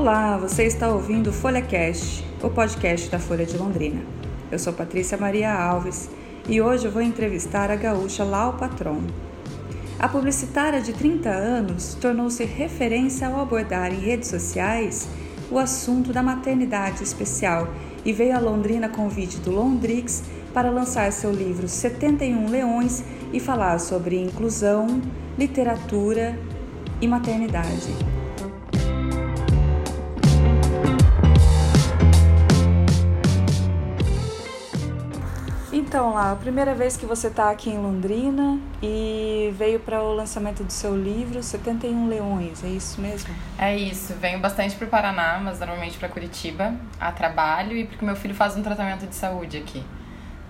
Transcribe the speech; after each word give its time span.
Olá, 0.00 0.38
você 0.38 0.64
está 0.64 0.88
ouvindo 0.88 1.30
FolhaCast, 1.30 2.24
o 2.42 2.48
podcast 2.48 3.10
da 3.10 3.18
Folha 3.18 3.44
de 3.44 3.58
Londrina. 3.58 4.00
Eu 4.50 4.58
sou 4.58 4.72
Patrícia 4.72 5.18
Maria 5.18 5.52
Alves 5.52 6.08
e 6.48 6.58
hoje 6.58 6.86
eu 6.86 6.90
vou 6.90 7.02
entrevistar 7.02 7.70
a 7.70 7.76
gaúcha 7.76 8.24
Lau 8.24 8.54
Patron. 8.54 9.02
A 9.98 10.08
publicitária 10.08 10.80
de 10.80 10.94
30 10.94 11.28
anos 11.28 11.98
tornou-se 12.00 12.42
referência 12.46 13.28
ao 13.28 13.42
abordar 13.42 13.92
em 13.92 13.98
redes 13.98 14.30
sociais 14.30 15.06
o 15.50 15.58
assunto 15.58 16.14
da 16.14 16.22
maternidade 16.22 17.02
especial 17.02 17.68
e 18.02 18.10
veio 18.10 18.34
a 18.34 18.40
Londrina 18.40 18.88
convite 18.88 19.36
do 19.36 19.50
Londrix 19.50 20.22
para 20.54 20.70
lançar 20.70 21.12
seu 21.12 21.30
livro 21.30 21.68
71 21.68 22.48
Leões 22.48 23.04
e 23.34 23.38
falar 23.38 23.78
sobre 23.78 24.18
inclusão, 24.18 25.02
literatura 25.36 26.38
e 27.02 27.06
maternidade. 27.06 28.09
Então, 35.90 36.14
lá, 36.14 36.30
a 36.30 36.36
primeira 36.36 36.72
vez 36.72 36.96
que 36.96 37.04
você 37.04 37.26
está 37.26 37.50
aqui 37.50 37.68
em 37.68 37.76
Londrina 37.76 38.60
e 38.80 39.52
veio 39.58 39.80
para 39.80 40.00
o 40.00 40.14
lançamento 40.14 40.62
do 40.62 40.72
seu 40.72 40.96
livro 40.96 41.42
71 41.42 42.06
Leões, 42.06 42.62
é 42.62 42.68
isso 42.68 43.00
mesmo? 43.00 43.34
É 43.58 43.76
isso, 43.76 44.14
venho 44.14 44.38
bastante 44.38 44.76
para 44.76 44.86
o 44.86 44.88
Paraná, 44.88 45.40
mas 45.42 45.58
normalmente 45.58 45.98
para 45.98 46.08
Curitiba, 46.08 46.76
a 47.00 47.10
trabalho 47.10 47.76
e 47.76 47.88
porque 47.88 48.04
meu 48.04 48.14
filho 48.14 48.36
faz 48.36 48.56
um 48.56 48.62
tratamento 48.62 49.04
de 49.04 49.16
saúde 49.16 49.56
aqui. 49.56 49.82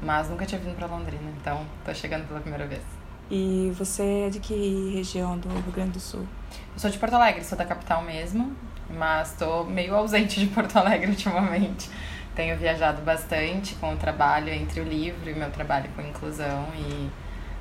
Mas 0.02 0.28
nunca 0.28 0.44
tinha 0.44 0.60
vindo 0.60 0.76
para 0.76 0.86
Londrina, 0.86 1.32
então 1.40 1.64
tô 1.86 1.94
chegando 1.94 2.28
pela 2.28 2.40
primeira 2.40 2.66
vez. 2.66 2.82
E 3.30 3.72
você 3.78 4.26
é 4.26 4.28
de 4.28 4.40
que 4.40 4.92
região 4.94 5.38
do 5.38 5.48
Rio 5.48 5.72
Grande 5.72 5.92
do 5.92 6.00
Sul? 6.00 6.26
Eu 6.74 6.78
sou 6.78 6.90
de 6.90 6.98
Porto 6.98 7.14
Alegre, 7.14 7.42
sou 7.44 7.56
da 7.56 7.64
capital 7.64 8.02
mesmo, 8.02 8.54
mas 8.90 9.32
tô 9.38 9.64
meio 9.64 9.94
ausente 9.94 10.38
de 10.38 10.48
Porto 10.48 10.76
Alegre 10.76 11.08
ultimamente 11.12 11.88
tenho 12.34 12.56
viajado 12.56 13.02
bastante 13.02 13.74
com 13.76 13.92
o 13.92 13.96
trabalho 13.96 14.48
entre 14.50 14.80
o 14.80 14.84
livro 14.84 15.28
e 15.28 15.34
meu 15.34 15.50
trabalho 15.50 15.90
com 15.94 16.02
inclusão 16.02 16.68
e 16.74 17.10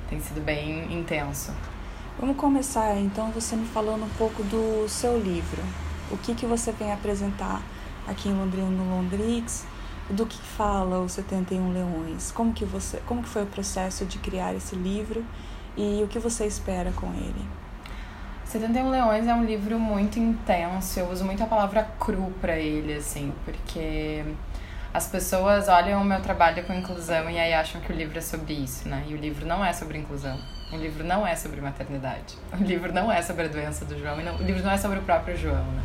tem 0.08 0.20
sido 0.20 0.40
bem 0.40 0.92
intenso. 0.92 1.52
Vamos 2.18 2.36
começar 2.36 2.96
então 2.96 3.30
você 3.30 3.56
me 3.56 3.66
falando 3.66 4.04
um 4.04 4.10
pouco 4.10 4.42
do 4.42 4.88
seu 4.88 5.18
livro. 5.18 5.62
O 6.10 6.18
que, 6.18 6.34
que 6.34 6.44
você 6.44 6.72
vem 6.72 6.92
apresentar 6.92 7.62
aqui 8.06 8.28
em 8.28 8.34
Londrina 8.34 8.68
no 8.68 8.96
Londrix? 8.96 9.64
Do 10.10 10.26
que 10.26 10.38
fala 10.38 11.00
os 11.00 11.12
71 11.12 11.72
Leões? 11.72 12.32
Como 12.32 12.52
que 12.52 12.64
você, 12.64 13.00
como 13.06 13.22
que 13.22 13.28
foi 13.28 13.44
o 13.44 13.46
processo 13.46 14.04
de 14.04 14.18
criar 14.18 14.52
esse 14.54 14.74
livro 14.74 15.24
e 15.76 16.02
o 16.02 16.08
que 16.08 16.18
você 16.18 16.46
espera 16.46 16.90
com 16.92 17.06
ele? 17.14 17.48
71 18.44 18.90
Leões 18.90 19.28
é 19.28 19.34
um 19.34 19.44
livro 19.44 19.78
muito 19.78 20.18
intenso. 20.18 20.98
Eu 20.98 21.08
uso 21.08 21.24
muito 21.24 21.40
a 21.42 21.46
palavra 21.46 21.84
cru 22.00 22.32
para 22.40 22.58
ele, 22.58 22.94
assim, 22.94 23.32
porque 23.44 24.24
as 24.92 25.06
pessoas 25.06 25.68
olham 25.68 26.02
o 26.02 26.04
meu 26.04 26.20
trabalho 26.20 26.64
com 26.64 26.74
inclusão 26.74 27.30
e 27.30 27.38
aí 27.38 27.54
acham 27.54 27.80
que 27.80 27.92
o 27.92 27.94
livro 27.94 28.18
é 28.18 28.20
sobre 28.20 28.54
isso, 28.54 28.88
né? 28.88 29.04
E 29.06 29.14
o 29.14 29.16
livro 29.16 29.46
não 29.46 29.64
é 29.64 29.72
sobre 29.72 29.96
inclusão. 29.98 30.36
O 30.72 30.76
livro 30.76 31.04
não 31.04 31.26
é 31.26 31.36
sobre 31.36 31.60
maternidade. 31.60 32.36
O 32.52 32.62
livro 32.62 32.92
não 32.92 33.10
é 33.10 33.22
sobre 33.22 33.44
a 33.44 33.48
doença 33.48 33.84
do 33.84 33.98
João. 33.98 34.16
Não, 34.16 34.34
o 34.34 34.42
livro 34.42 34.62
não 34.62 34.72
é 34.72 34.76
sobre 34.76 34.98
o 34.98 35.02
próprio 35.02 35.36
João, 35.36 35.64
né? 35.64 35.82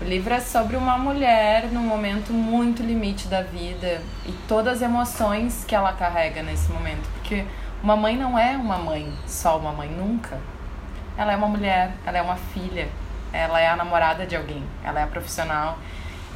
O 0.00 0.04
livro 0.04 0.32
é 0.32 0.40
sobre 0.40 0.76
uma 0.76 0.96
mulher 0.96 1.64
num 1.72 1.82
momento 1.82 2.32
muito 2.32 2.82
limite 2.82 3.26
da 3.26 3.42
vida 3.42 4.00
e 4.26 4.32
todas 4.46 4.74
as 4.74 4.82
emoções 4.82 5.64
que 5.64 5.74
ela 5.74 5.92
carrega 5.92 6.42
nesse 6.42 6.70
momento. 6.70 7.08
Porque 7.14 7.44
uma 7.82 7.96
mãe 7.96 8.16
não 8.16 8.38
é 8.38 8.56
uma 8.56 8.78
mãe, 8.78 9.12
só 9.26 9.58
uma 9.58 9.72
mãe, 9.72 9.88
nunca. 9.88 10.38
Ela 11.16 11.32
é 11.32 11.36
uma 11.36 11.48
mulher, 11.48 11.92
ela 12.06 12.18
é 12.18 12.22
uma 12.22 12.36
filha, 12.36 12.88
ela 13.32 13.58
é 13.58 13.68
a 13.68 13.74
namorada 13.74 14.24
de 14.24 14.36
alguém, 14.36 14.62
ela 14.84 15.00
é 15.00 15.02
a 15.02 15.06
profissional 15.06 15.78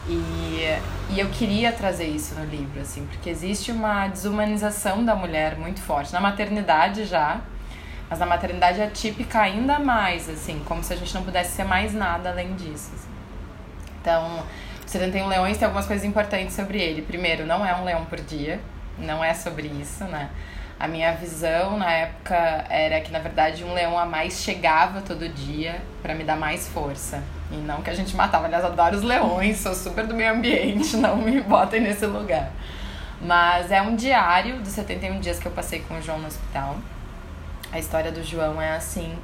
e, 0.09 0.67
e 1.11 1.21
eu 1.21 1.29
queria 1.31 1.73
trazer 1.73 2.07
isso 2.07 2.35
no 2.35 2.45
livro, 2.45 2.81
assim, 2.81 3.07
porque 3.07 3.31
existe 3.31 3.71
uma 3.71 4.09
desumanização 4.09 5.05
da 5.05 5.15
mulher 5.15 5.57
muito 5.57 5.81
forte. 5.81 6.13
Na 6.13 6.21
maternidade 6.21 7.05
já, 7.05 7.41
mas 8.11 8.19
na 8.19 8.27
maternidade 8.27 8.81
atípica 8.83 9.41
ainda 9.41 9.79
mais, 9.79 10.29
assim, 10.29 10.61
como 10.67 10.83
se 10.83 10.93
a 10.93 10.97
gente 10.97 11.15
não 11.15 11.23
pudesse 11.23 11.53
ser 11.53 11.65
mais 11.65 11.95
nada 11.95 12.31
além 12.31 12.55
disso. 12.55 12.91
Assim. 12.95 13.09
Então, 14.01 14.45
o 14.85 14.89
71 14.89 15.29
Leões 15.29 15.57
tem 15.57 15.67
algumas 15.67 15.87
coisas 15.87 16.05
importantes 16.05 16.55
sobre 16.55 16.81
ele. 16.81 17.03
Primeiro, 17.03 17.47
não 17.47 17.65
é 17.65 17.75
um 17.75 17.85
leão 17.85 18.05
por 18.05 18.21
dia, 18.21 18.61
não 18.99 19.25
é 19.25 19.33
sobre 19.33 19.69
isso, 19.69 20.05
né? 20.05 20.29
A 20.83 20.89
minha 20.89 21.13
visão 21.13 21.79
na 21.79 21.93
época 21.93 22.35
era 22.69 23.01
que, 23.01 23.13
na 23.13 23.21
verdade, 23.21 23.63
um 23.63 23.73
leão 23.73 23.97
a 23.97 24.05
mais 24.05 24.43
chegava 24.43 25.01
todo 25.01 25.29
dia 25.29 25.81
para 26.03 26.13
me 26.13 26.25
dar 26.25 26.35
mais 26.35 26.67
força. 26.67 27.23
E 27.53 27.55
não 27.55 27.83
que 27.83 27.89
a 27.89 27.95
gente 27.95 28.17
matava. 28.17 28.47
Aliás, 28.47 28.65
adoro 28.65 28.97
os 28.97 29.03
leões, 29.05 29.59
sou 29.59 29.77
super 29.77 30.09
do 30.09 30.13
meio 30.13 30.33
ambiente, 30.33 30.97
não 30.99 31.19
me 31.19 31.41
botem 31.41 31.81
nesse 31.81 32.05
lugar. 32.05 32.51
Mas 33.21 33.71
é 33.71 33.81
um 33.81 33.95
diário 33.95 34.59
dos 34.59 34.71
71 34.71 35.21
dias 35.21 35.39
que 35.39 35.47
eu 35.47 35.53
passei 35.53 35.79
com 35.83 35.97
o 35.99 36.03
João 36.03 36.19
no 36.19 36.27
hospital. 36.27 36.77
A 37.71 37.79
história 37.79 38.11
do 38.11 38.25
João 38.25 38.61
é 38.61 38.73
assim: 38.73 39.17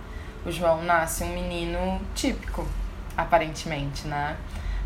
o 0.47 0.53
João 0.53 0.85
nasce 0.85 1.25
um 1.25 1.33
menino 1.33 2.01
típico, 2.15 2.69
aparentemente, 3.17 4.07
né? 4.07 4.37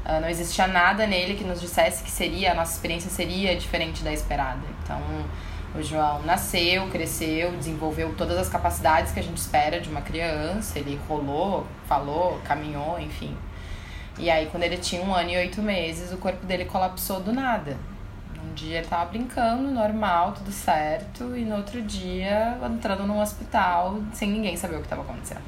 Uh, 0.06 0.22
não 0.22 0.28
existia 0.30 0.66
nada 0.66 1.06
nele 1.06 1.34
que 1.34 1.44
nos 1.44 1.60
dissesse 1.60 2.02
que 2.02 2.10
seria, 2.10 2.52
a 2.52 2.54
nossa 2.54 2.72
experiência 2.72 3.10
seria 3.10 3.54
diferente 3.54 4.02
da 4.02 4.10
esperada. 4.10 4.62
Então, 4.82 4.98
o 5.74 5.82
João 5.82 6.22
nasceu, 6.22 6.88
cresceu, 6.88 7.52
desenvolveu 7.52 8.14
todas 8.14 8.36
as 8.36 8.48
capacidades 8.48 9.12
que 9.12 9.20
a 9.20 9.22
gente 9.22 9.38
espera 9.38 9.80
de 9.80 9.88
uma 9.88 10.02
criança. 10.02 10.78
Ele 10.78 11.00
rolou, 11.08 11.66
falou, 11.86 12.40
caminhou, 12.44 13.00
enfim. 13.00 13.36
E 14.18 14.30
aí, 14.30 14.46
quando 14.50 14.64
ele 14.64 14.76
tinha 14.76 15.02
um 15.02 15.14
ano 15.14 15.30
e 15.30 15.36
oito 15.38 15.62
meses, 15.62 16.12
o 16.12 16.18
corpo 16.18 16.44
dele 16.44 16.66
colapsou 16.66 17.20
do 17.20 17.32
nada. 17.32 17.78
Um 18.44 18.54
dia 18.54 18.78
ele 18.78 18.86
tava 18.86 19.06
brincando, 19.06 19.70
normal, 19.70 20.32
tudo 20.32 20.52
certo, 20.52 21.34
e 21.34 21.44
no 21.44 21.56
outro 21.56 21.80
dia 21.80 22.58
entrando 22.70 23.06
num 23.06 23.20
hospital 23.20 23.98
sem 24.12 24.30
ninguém 24.30 24.56
saber 24.56 24.74
o 24.74 24.78
que 24.78 24.84
estava 24.84 25.02
acontecendo. 25.02 25.42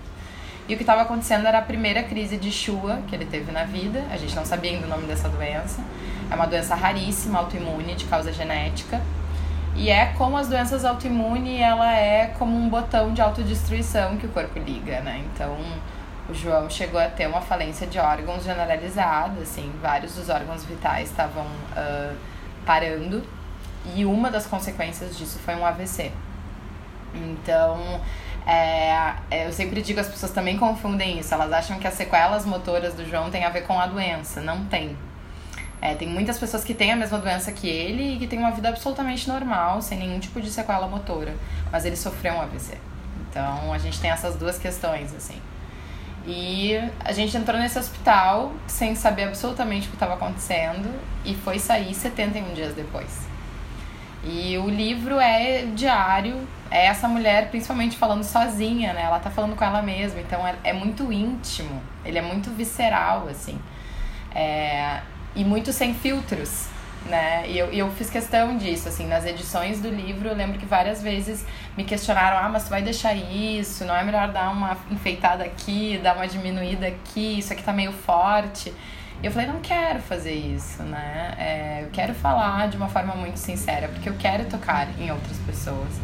E 0.67 0.73
o 0.73 0.77
que 0.79 0.83
estava 0.83 1.03
acontecendo 1.03 1.47
era 1.47 1.59
a 1.59 1.63
primeira 1.63 2.03
crise 2.03 2.39
de 2.39 2.51
chua 2.51 3.03
que 3.07 3.15
ele 3.15 3.27
teve 3.27 3.53
na 3.53 3.65
vida. 3.65 4.03
A 4.11 4.17
gente 4.17 4.35
não 4.35 4.47
sabia 4.47 4.71
ainda 4.71 4.87
o 4.87 4.89
nome 4.89 5.07
dessa 5.07 5.29
doença. 5.29 5.83
É 6.31 6.35
uma 6.35 6.47
doença 6.47 6.75
raríssima, 6.75 7.41
autoimune, 7.41 7.95
de 7.95 8.07
causa 8.07 8.33
genética. 8.33 9.03
E 9.77 9.91
é 9.91 10.07
como 10.17 10.37
as 10.37 10.49
doenças 10.49 10.85
autoimunes, 10.85 11.61
ela 11.61 11.93
é 11.93 12.27
como 12.39 12.57
um 12.57 12.69
botão 12.69 13.13
de 13.13 13.21
autodestruição 13.21 14.17
que 14.17 14.27
o 14.27 14.29
corpo 14.29 14.59
liga, 14.59 15.01
né? 15.01 15.25
Então, 15.33 15.57
o 16.29 16.35
João 16.35 16.71
chegou 16.71 17.01
a 17.01 17.09
ter 17.09 17.27
uma 17.27 17.41
falência 17.41 17.87
de 17.87 17.99
órgãos 17.99 18.45
generalizada, 18.45 19.41
assim, 19.41 19.73
vários 19.83 20.15
dos 20.15 20.29
órgãos 20.29 20.65
vitais 20.65 21.11
estavam 21.11 21.45
uh, 21.45 22.17
parando. 22.65 23.23
E 23.95 24.05
uma 24.05 24.31
das 24.31 24.47
consequências 24.47 25.19
disso 25.19 25.39
foi 25.41 25.55
um 25.55 25.67
AVC. 25.67 26.11
Então, 27.15 28.01
é, 28.47 29.15
eu 29.47 29.53
sempre 29.53 29.83
digo, 29.83 30.01
as 30.01 30.09
pessoas 30.09 30.33
também 30.33 30.57
confundem 30.57 31.19
isso. 31.19 31.35
Elas 31.35 31.53
acham 31.53 31.79
que 31.79 31.87
as 31.87 31.95
sequelas 31.95 32.45
motoras 32.45 32.95
do 32.95 33.05
João 33.09 33.31
têm 33.31 33.45
a 33.45 33.51
ver 33.51 33.63
com 33.63 33.79
a 33.79 33.87
doença. 33.87 34.41
Não 34.41 34.65
tem. 34.67 34.97
É, 35.81 35.95
tem 35.95 36.09
muitas 36.09 36.39
pessoas 36.39 36.65
que 36.65 36.73
têm 36.73 36.93
a 36.93 36.97
mesma 36.97 37.19
doença 37.19 37.53
que 37.53 37.69
ele 37.69 38.15
e 38.15 38.19
que 38.19 38.27
têm 38.27 38.39
uma 38.39 38.51
vida 38.51 38.69
absolutamente 38.71 39.29
normal, 39.29 39.83
sem 39.83 39.99
nenhum 39.99 40.19
tipo 40.19 40.41
de 40.41 40.51
sequela 40.51 40.89
motora. 40.89 41.35
Mas 41.71 41.85
ele 41.85 41.97
sofreu 41.97 42.35
um 42.35 42.41
AVC. 42.41 42.79
Então 43.29 43.73
a 43.73 43.79
gente 43.79 44.01
tem 44.01 44.11
essas 44.11 44.37
duas 44.37 44.59
questões, 44.59 45.15
assim. 45.15 45.41
E 46.27 46.75
a 47.05 47.13
gente 47.13 47.37
entrou 47.37 47.59
nesse 47.61 47.79
hospital 47.79 48.53
sem 48.67 48.95
saber 48.95 49.25
absolutamente 49.25 49.89
o 49.89 49.91
que 49.91 49.97
estava 49.97 50.15
acontecendo 50.15 50.89
e 51.25 51.35
foi 51.35 51.59
sair 51.59 51.95
71 51.95 52.55
dias 52.55 52.75
depois. 52.75 53.35
E 54.27 54.57
o 54.57 54.71
livro 54.71 55.21
é 55.21 55.67
diário, 55.75 56.49
é 56.71 56.87
essa 56.87 57.07
mulher 57.07 57.51
principalmente 57.51 57.99
falando 57.99 58.25
sozinha, 58.25 58.95
né? 58.95 59.03
Ela 59.03 59.21
tá 59.21 59.31
falando 59.31 59.55
com 59.55 59.63
ela 59.63 59.83
mesma, 59.83 60.19
então 60.19 60.47
é, 60.47 60.55
é 60.65 60.73
muito 60.73 61.13
íntimo, 61.13 61.83
ele 62.05 62.19
é 62.19 62.23
muito 62.23 62.51
visceral, 62.51 63.29
assim. 63.29 63.61
É, 64.35 65.03
e 65.35 65.45
muito 65.45 65.73
sem 65.73 65.95
filtros, 65.95 66.67
né? 67.07 67.49
E 67.49 67.59
eu, 67.59 67.73
eu 67.73 67.91
fiz 67.93 68.09
questão 68.09 68.57
disso, 68.57 68.89
assim, 68.89 69.07
nas 69.07 69.25
edições 69.27 69.81
do 69.81 69.89
livro, 69.89 70.29
eu 70.29 70.35
lembro 70.35 70.59
que 70.59 70.67
várias 70.67 71.03
vezes 71.03 71.45
me 71.77 71.85
questionaram, 71.85 72.39
ah, 72.39 72.49
mas 72.49 72.65
tu 72.65 72.71
vai 72.71 72.83
deixar 72.83 73.15
isso, 73.15 73.85
não 73.85 73.95
é 73.95 74.03
melhor 74.03 74.29
dar 74.33 74.51
uma 74.51 74.77
enfeitada 74.91 75.45
aqui, 75.45 76.01
dar 76.03 76.17
uma 76.17 76.27
diminuída 76.27 76.87
aqui, 76.87 77.39
isso 77.39 77.53
aqui 77.53 77.63
tá 77.63 77.73
meio 77.73 77.93
forte. 77.93 78.73
Eu 79.23 79.31
falei, 79.31 79.47
não 79.47 79.61
quero 79.61 80.01
fazer 80.01 80.35
isso, 80.35 80.83
né? 80.83 81.35
É, 81.39 81.83
eu 81.83 81.89
quero 81.91 82.15
falar 82.15 82.69
de 82.69 82.77
uma 82.77 82.89
forma 82.89 83.15
muito 83.15 83.39
sincera, 83.39 83.89
porque 83.89 84.09
eu 84.09 84.15
quero 84.15 84.45
tocar 84.47 84.89
em 84.99 85.11
outras 85.11 85.39
pessoas. 85.39 85.95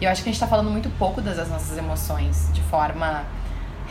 E 0.00 0.04
eu 0.04 0.10
acho 0.10 0.22
que 0.22 0.28
a 0.28 0.32
gente 0.32 0.40
tá 0.40 0.46
falando 0.46 0.70
muito 0.70 0.90
pouco 0.98 1.20
das 1.20 1.48
nossas 1.48 1.78
emoções, 1.78 2.50
de 2.52 2.60
forma 2.62 3.24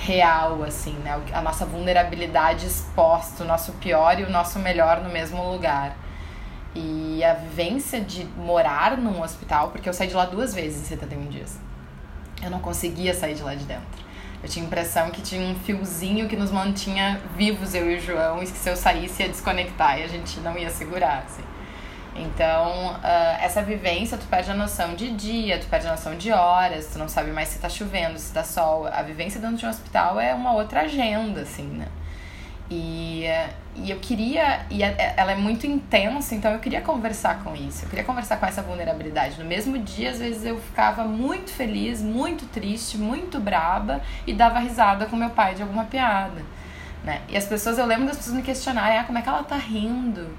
real, 0.03 0.61
assim, 0.63 0.93
né? 0.99 1.19
A 1.31 1.41
nossa 1.41 1.65
vulnerabilidade 1.65 2.67
exposta, 2.67 3.43
o 3.43 3.47
nosso 3.47 3.71
pior 3.73 4.19
e 4.19 4.23
o 4.23 4.29
nosso 4.29 4.59
melhor 4.59 5.01
no 5.01 5.09
mesmo 5.09 5.49
lugar. 5.49 5.95
E 6.75 7.23
a 7.23 7.33
vivência 7.33 8.01
de 8.01 8.25
morar 8.35 8.97
num 8.97 9.21
hospital, 9.21 9.69
porque 9.69 9.87
eu 9.87 9.93
saí 9.93 10.07
de 10.07 10.13
lá 10.13 10.25
duas 10.25 10.53
vezes 10.53 10.81
em 10.81 10.85
71 10.85 11.27
dias. 11.27 11.57
Eu 12.41 12.49
não 12.49 12.59
conseguia 12.59 13.13
sair 13.13 13.35
de 13.35 13.43
lá 13.43 13.55
de 13.55 13.63
dentro. 13.63 14.03
Eu 14.43 14.49
tinha 14.49 14.65
a 14.65 14.67
impressão 14.67 15.09
que 15.09 15.21
tinha 15.21 15.41
um 15.41 15.55
fiozinho 15.55 16.27
que 16.27 16.35
nos 16.35 16.51
mantinha 16.51 17.21
vivos, 17.37 17.73
eu 17.73 17.89
e 17.89 17.95
o 17.95 18.01
João, 18.01 18.43
e 18.43 18.45
que 18.45 18.57
se 18.57 18.69
eu 18.69 18.75
saísse 18.75 19.23
ia 19.23 19.29
desconectar 19.29 19.99
e 19.99 20.03
a 20.03 20.07
gente 20.07 20.37
não 20.41 20.57
ia 20.57 20.69
segurar, 20.69 21.23
assim. 21.25 21.43
Então, 22.15 22.93
uh, 22.93 23.41
essa 23.41 23.61
vivência, 23.61 24.17
tu 24.17 24.27
perde 24.27 24.51
a 24.51 24.53
noção 24.53 24.93
de 24.93 25.11
dia, 25.11 25.57
tu 25.57 25.65
perde 25.67 25.87
a 25.87 25.91
noção 25.91 26.15
de 26.15 26.31
horas, 26.31 26.87
tu 26.93 26.99
não 26.99 27.07
sabe 27.07 27.31
mais 27.31 27.49
se 27.49 27.59
tá 27.59 27.67
chovendo, 27.67 28.19
se 28.19 28.31
tá 28.31 28.43
sol. 28.43 28.87
A 28.87 29.01
vivência 29.01 29.39
dentro 29.39 29.57
de 29.57 29.65
um 29.65 29.69
hospital 29.69 30.19
é 30.19 30.33
uma 30.33 30.53
outra 30.53 30.81
agenda, 30.81 31.41
assim, 31.41 31.63
né? 31.63 31.87
E, 32.69 33.25
e 33.75 33.91
eu 33.91 33.99
queria, 33.99 34.65
e 34.69 34.83
é, 34.83 35.13
ela 35.17 35.31
é 35.31 35.35
muito 35.35 35.67
intensa, 35.67 36.33
então 36.33 36.51
eu 36.51 36.59
queria 36.59 36.81
conversar 36.81 37.43
com 37.43 37.55
isso, 37.55 37.85
eu 37.85 37.89
queria 37.89 38.05
conversar 38.05 38.37
com 38.37 38.45
essa 38.45 38.61
vulnerabilidade. 38.61 39.37
No 39.37 39.45
mesmo 39.45 39.77
dia, 39.77 40.11
às 40.11 40.19
vezes 40.19 40.45
eu 40.45 40.59
ficava 40.59 41.03
muito 41.03 41.51
feliz, 41.51 42.01
muito 42.01 42.45
triste, 42.47 42.97
muito 42.97 43.39
braba 43.39 44.01
e 44.25 44.33
dava 44.33 44.59
risada 44.59 45.05
com 45.07 45.15
meu 45.15 45.31
pai 45.31 45.55
de 45.55 45.61
alguma 45.61 45.85
piada, 45.85 46.41
né? 47.03 47.21
E 47.27 47.35
as 47.35 47.45
pessoas, 47.45 47.77
eu 47.77 47.85
lembro 47.85 48.05
das 48.05 48.17
pessoas 48.17 48.35
me 48.35 48.43
questionarem, 48.43 48.99
ah, 48.99 49.03
como 49.03 49.17
é 49.17 49.21
que 49.21 49.29
ela 49.29 49.43
tá 49.43 49.57
rindo? 49.57 50.35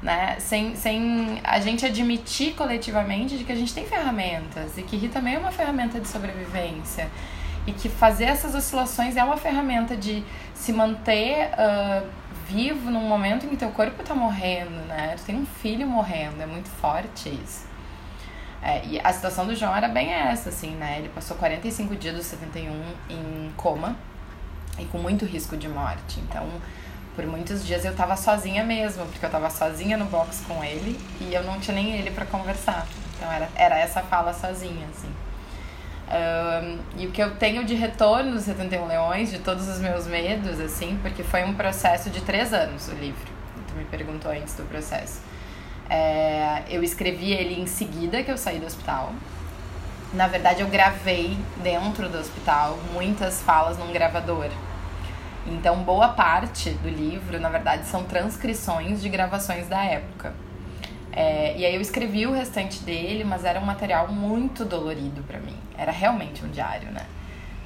Né? 0.00 0.36
Sem, 0.38 0.76
sem 0.76 1.40
a 1.42 1.58
gente 1.58 1.84
admitir 1.84 2.54
coletivamente 2.54 3.36
de 3.36 3.42
que 3.42 3.50
a 3.50 3.56
gente 3.56 3.74
tem 3.74 3.84
ferramentas 3.84 4.78
e 4.78 4.82
que 4.82 4.96
rir 4.96 5.08
também 5.08 5.34
é 5.34 5.38
uma 5.38 5.50
ferramenta 5.50 5.98
de 5.98 6.06
sobrevivência 6.06 7.10
e 7.66 7.72
que 7.72 7.88
fazer 7.88 8.24
essas 8.24 8.54
oscilações 8.54 9.16
é 9.16 9.24
uma 9.24 9.36
ferramenta 9.36 9.96
de 9.96 10.24
se 10.54 10.72
manter 10.72 11.50
uh, 11.52 12.06
vivo 12.48 12.90
num 12.90 13.06
momento 13.06 13.44
em 13.44 13.50
que 13.50 13.56
teu 13.56 13.70
corpo 13.70 14.02
tá 14.02 14.14
morrendo, 14.14 14.86
né? 14.86 15.14
Tu 15.18 15.24
tem 15.24 15.36
um 15.36 15.44
filho 15.44 15.86
morrendo, 15.86 16.40
é 16.40 16.46
muito 16.46 16.70
forte 16.70 17.28
isso. 17.28 17.68
É, 18.62 18.84
e 18.86 18.98
a 18.98 19.12
situação 19.12 19.46
do 19.46 19.54
João 19.54 19.76
era 19.76 19.86
bem 19.86 20.10
essa, 20.10 20.48
assim, 20.48 20.70
né? 20.76 20.96
Ele 20.98 21.10
passou 21.10 21.36
45 21.36 21.94
dias 21.96 22.16
dos 22.16 22.26
71 22.26 22.72
em 23.10 23.52
coma 23.56 23.96
e 24.78 24.84
com 24.86 24.98
muito 24.98 25.26
risco 25.26 25.56
de 25.56 25.68
morte. 25.68 26.20
Então, 26.20 26.48
por 27.18 27.26
muitos 27.26 27.66
dias 27.66 27.84
eu 27.84 27.92
tava 27.96 28.16
sozinha 28.16 28.62
mesmo, 28.62 29.04
porque 29.06 29.26
eu 29.26 29.30
tava 29.30 29.50
sozinha 29.50 29.96
no 29.96 30.04
box 30.04 30.44
com 30.46 30.62
ele 30.62 30.96
e 31.20 31.34
eu 31.34 31.42
não 31.42 31.58
tinha 31.58 31.74
nem 31.74 31.96
ele 31.96 32.12
para 32.12 32.24
conversar. 32.24 32.86
Então, 33.16 33.32
era, 33.32 33.48
era 33.56 33.76
essa 33.76 34.02
fala 34.02 34.32
sozinha, 34.32 34.86
assim. 34.94 35.12
Um, 36.08 36.78
e 36.96 37.08
o 37.08 37.10
que 37.10 37.20
eu 37.20 37.34
tenho 37.34 37.64
de 37.64 37.74
retorno 37.74 38.30
dos 38.30 38.44
71 38.44 38.86
Leões, 38.86 39.32
de 39.32 39.40
todos 39.40 39.66
os 39.66 39.80
meus 39.80 40.06
medos, 40.06 40.60
assim, 40.60 40.96
porque 41.02 41.24
foi 41.24 41.42
um 41.42 41.54
processo 41.54 42.08
de 42.08 42.20
três 42.20 42.52
anos 42.52 42.86
o 42.86 42.92
livro. 42.92 43.32
Tu 43.66 43.74
me 43.74 43.84
perguntou 43.86 44.30
antes 44.30 44.54
do 44.54 44.62
processo. 44.68 45.20
É, 45.90 46.62
eu 46.68 46.84
escrevi 46.84 47.32
ele 47.32 47.60
em 47.60 47.66
seguida 47.66 48.22
que 48.22 48.30
eu 48.30 48.38
saí 48.38 48.60
do 48.60 48.66
hospital. 48.66 49.12
Na 50.14 50.28
verdade, 50.28 50.60
eu 50.60 50.68
gravei 50.68 51.36
dentro 51.64 52.08
do 52.08 52.16
hospital 52.16 52.78
muitas 52.92 53.42
falas 53.42 53.76
num 53.76 53.92
gravador. 53.92 54.50
Então, 55.50 55.82
boa 55.82 56.08
parte 56.08 56.70
do 56.70 56.88
livro, 56.88 57.40
na 57.40 57.48
verdade, 57.48 57.86
são 57.86 58.04
transcrições 58.04 59.00
de 59.00 59.08
gravações 59.08 59.66
da 59.66 59.82
época. 59.82 60.34
É, 61.10 61.56
e 61.56 61.64
aí 61.64 61.74
eu 61.74 61.80
escrevi 61.80 62.26
o 62.26 62.32
restante 62.32 62.82
dele, 62.84 63.24
mas 63.24 63.44
era 63.44 63.58
um 63.58 63.64
material 63.64 64.08
muito 64.08 64.64
dolorido 64.64 65.22
para 65.22 65.38
mim. 65.40 65.56
Era 65.76 65.90
realmente 65.90 66.44
um 66.44 66.48
diário, 66.48 66.90
né? 66.90 67.06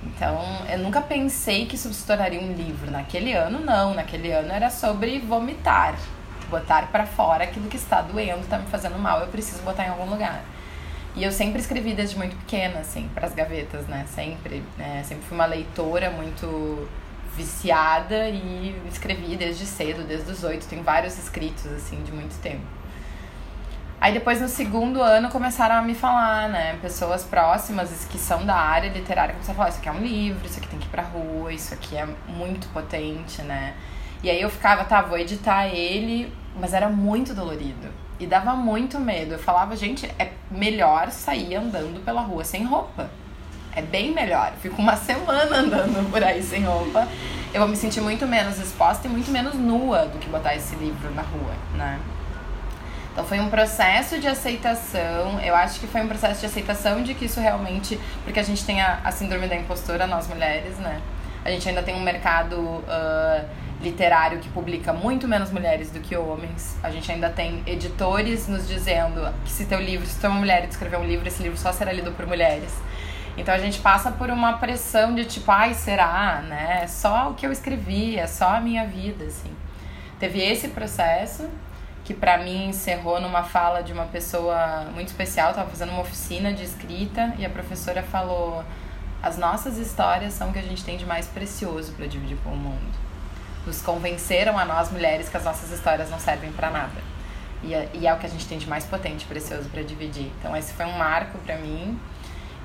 Então, 0.05 0.41
eu 0.71 0.79
nunca 0.79 1.01
pensei 1.01 1.67
que 1.67 1.75
isso 1.75 1.93
se 1.93 2.07
tornaria 2.07 2.41
um 2.41 2.53
livro. 2.53 2.91
Naquele 2.91 3.33
ano, 3.33 3.61
não. 3.61 3.95
Naquele 3.95 4.33
ano 4.33 4.53
era 4.53 4.71
sobre 4.71 5.19
vomitar. 5.19 5.95
Botar 6.49 6.89
para 6.89 7.07
fora 7.07 7.45
aquilo 7.45 7.69
que 7.69 7.77
está 7.77 8.01
doendo, 8.01 8.41
está 8.41 8.59
me 8.59 8.67
fazendo 8.67 8.99
mal, 8.99 9.21
eu 9.21 9.29
preciso 9.29 9.63
botar 9.63 9.87
em 9.87 9.89
algum 9.89 10.09
lugar. 10.09 10.43
E 11.17 11.25
eu 11.25 11.33
sempre 11.33 11.61
escrevi 11.61 11.95
desde 11.95 12.17
muito 12.17 12.37
pequena, 12.37 12.81
assim, 12.81 13.09
para 13.15 13.27
as 13.27 13.35
gavetas, 13.35 13.87
né? 13.87 14.07
Sempre. 14.09 14.63
Né? 14.77 15.03
Sempre 15.05 15.25
fui 15.25 15.37
uma 15.37 15.47
leitora 15.47 16.11
muito 16.11 16.89
viciada 17.37 18.29
e 18.29 18.81
escrevi 18.89 19.37
desde 19.37 19.65
cedo, 19.67 20.05
desde 20.05 20.31
os 20.31 20.45
oito. 20.45 20.67
Tenho 20.67 20.83
vários 20.83 21.19
escritos, 21.19 21.67
assim, 21.67 22.03
de 22.03 22.13
muito 22.13 22.41
tempo. 22.41 22.65
Aí 24.01 24.13
depois 24.13 24.41
no 24.41 24.49
segundo 24.49 25.01
ano 25.01 25.29
começaram 25.31 25.77
a 25.77 25.83
me 25.83 25.95
falar, 25.95 26.49
né? 26.49 26.77
Pessoas 26.83 27.23
próximas 27.23 28.05
que 28.11 28.19
são 28.19 28.45
da 28.45 28.57
área 28.57 28.89
literária 28.89 29.33
começaram 29.33 29.55
a 29.55 29.57
falar, 29.59 29.69
isso 29.69 29.79
aqui 29.79 29.89
é 29.89 29.93
um 29.93 30.01
livro, 30.01 30.45
isso 30.45 30.59
aqui 30.59 30.67
tem 30.67 30.79
que 30.81 30.87
ir 30.87 30.91
pra 30.91 31.05
rua, 31.05 31.53
isso 31.53 31.73
aqui 31.73 31.97
é 31.97 32.09
muito 32.27 32.67
potente, 32.71 33.41
né? 33.43 33.75
E 34.21 34.29
aí 34.29 34.43
eu 34.43 34.51
ficava, 34.51 34.85
tá, 34.85 35.03
vou 35.03 35.17
editar 35.17 35.69
ele, 35.69 36.33
mas 36.61 36.75
era 36.75 36.89
muito 36.89 37.33
dolorido. 37.33 37.89
E 38.19 38.27
dava 38.27 38.55
muito 38.55 38.99
medo. 38.99 39.35
Eu 39.35 39.39
falava, 39.39 39.77
gente, 39.77 40.07
é 40.19 40.33
melhor 40.51 41.11
sair 41.11 41.55
andando 41.55 42.05
pela 42.05 42.23
rua 42.23 42.45
sem 42.45 42.65
roupa. 42.65 43.09
É 43.75 43.83
bem 43.83 44.13
melhor. 44.13 44.53
Fico 44.61 44.81
uma 44.81 44.97
semana 44.97 45.57
andando 45.57 46.11
por 46.11 46.23
aí 46.23 46.43
sem 46.43 46.63
roupa. 46.65 47.09
Eu 47.53 47.61
vou 47.61 47.69
me 47.69 47.77
sentir 47.77 48.01
muito 48.01 48.27
menos 48.27 48.59
exposta 48.59 49.07
e 49.07 49.11
muito 49.11 49.31
menos 49.31 49.55
nua 49.55 50.07
do 50.07 50.19
que 50.19 50.29
botar 50.29 50.55
esse 50.55 50.75
livro 50.77 51.11
na 51.15 51.23
rua, 51.23 51.55
né? 51.75 51.99
Então 53.13 53.25
foi 53.25 53.41
um 53.41 53.51
processo 53.51 54.19
de 54.19 54.27
aceitação. 54.27 55.39
Eu 55.41 55.55
acho 55.55 55.79
que 55.79 55.87
foi 55.87 56.01
um 56.01 56.09
processo 56.09 56.41
de 56.41 56.47
aceitação 56.47 57.03
de 57.03 57.13
que 57.15 57.27
isso 57.27 57.41
realmente. 57.41 58.01
Porque 58.25 58.41
a 58.41 58.43
gente 58.43 58.65
tem 58.65 58.81
a, 58.81 59.01
a 59.05 59.13
síndrome 59.13 59.47
da 59.47 59.57
impostora, 59.57 60.07
nós 60.07 60.27
mulheres, 60.29 60.79
né? 60.79 61.01
A 61.45 61.51
gente 61.51 61.69
ainda 61.69 61.83
tem 61.83 61.95
um 61.95 62.01
mercado 62.01 62.57
uh, 62.59 63.45
literário 63.83 64.39
que 64.39 64.49
publica 64.49 64.93
muito 64.93 65.27
menos 65.27 65.51
mulheres 65.51 65.91
do 65.91 66.01
que 66.01 66.17
homens. 66.17 66.77
A 66.83 66.91
gente 66.91 67.11
ainda 67.11 67.29
tem 67.29 67.63
editores 67.67 68.49
nos 68.49 68.67
dizendo 68.67 69.31
que 69.45 69.51
se 69.51 69.67
teu 69.67 69.81
livro, 69.81 70.07
se 70.07 70.19
tu 70.19 70.27
é 70.27 70.29
uma 70.29 70.39
mulher 70.39 70.65
e 70.65 70.69
escrever 70.69 70.99
um 70.99 71.05
livro, 71.05 71.27
esse 71.27 71.43
livro 71.43 71.59
só 71.59 71.73
será 71.73 71.93
lido 71.93 72.13
por 72.13 72.27
mulheres. 72.27 72.73
Então 73.37 73.55
a 73.55 73.59
gente 73.59 73.81
passa 73.81 74.11
por 74.11 74.31
uma 74.31 74.55
pressão 74.59 75.15
de 75.15 75.25
tipo, 75.25 75.51
ai, 75.51 75.75
será, 75.75 76.43
né? 76.47 76.81
É 76.83 76.87
só 76.87 77.31
o 77.31 77.35
que 77.35 77.47
eu 77.47 77.53
escrevi, 77.53 78.17
é 78.17 78.27
só 78.27 78.57
a 78.57 78.61
minha 78.61 78.87
vida, 78.87 79.25
assim. 79.25 79.51
Teve 80.19 80.41
esse 80.41 80.69
processo 80.69 81.49
que 82.05 82.13
para 82.13 82.39
mim 82.39 82.69
encerrou 82.69 83.21
numa 83.21 83.43
fala 83.43 83.83
de 83.83 83.93
uma 83.93 84.05
pessoa 84.05 84.87
muito 84.95 85.09
especial. 85.09 85.51
Eu 85.51 85.55
tava 85.55 85.71
fazendo 85.71 85.91
uma 85.91 86.03
oficina 86.03 86.53
de 86.53 86.63
escrita 86.63 87.35
e 87.39 87.47
a 87.47 87.51
professora 87.51 88.03
falou: 88.03 88.63
"As 89.23 89.39
nossas 89.39 89.79
histórias 89.79 90.35
são 90.35 90.51
o 90.51 90.53
que 90.53 90.59
a 90.59 90.63
gente 90.63 90.85
tem 90.85 90.99
de 90.99 91.07
mais 91.07 91.27
precioso 91.27 91.93
para 91.93 92.07
dividir 92.07 92.37
com 92.45 92.51
o 92.51 92.57
mundo. 92.57 93.03
Nos 93.67 93.81
convenceram 93.81 94.59
a 94.59 94.65
nós 94.65 94.91
mulheres 94.91 95.29
que 95.29 95.37
as 95.37 95.45
nossas 95.45 95.71
histórias 95.71 96.11
não 96.11 96.19
servem 96.19 96.53
para 96.53 96.71
nada. 96.71 97.01
E 97.63 97.73
é, 97.75 97.89
e 97.95 98.07
é 98.07 98.13
o 98.13 98.19
que 98.19 98.27
a 98.27 98.29
gente 98.29 98.47
tem 98.47 98.59
de 98.59 98.69
mais 98.69 98.85
potente, 98.85 99.25
precioso 99.25 99.69
para 99.71 99.83
dividir. 99.83 100.31
Então 100.39 100.57
esse 100.57 100.73
foi 100.75 100.85
um 100.85 100.99
marco 100.99 101.39
para 101.39 101.57
mim 101.57 101.99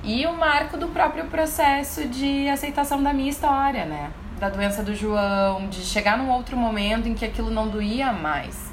e 0.04 0.26
o 0.26 0.32
marco 0.32 0.76
do 0.76 0.88
próprio 0.88 1.26
processo 1.26 2.06
de 2.08 2.48
aceitação 2.48 3.02
da 3.02 3.12
minha 3.12 3.30
história, 3.30 3.84
né? 3.84 4.10
Da 4.38 4.48
doença 4.48 4.82
do 4.82 4.94
João, 4.94 5.68
de 5.68 5.80
chegar 5.80 6.16
num 6.16 6.30
outro 6.30 6.56
momento 6.56 7.08
em 7.08 7.14
que 7.14 7.24
aquilo 7.24 7.50
não 7.50 7.68
doía 7.68 8.12
mais 8.12 8.68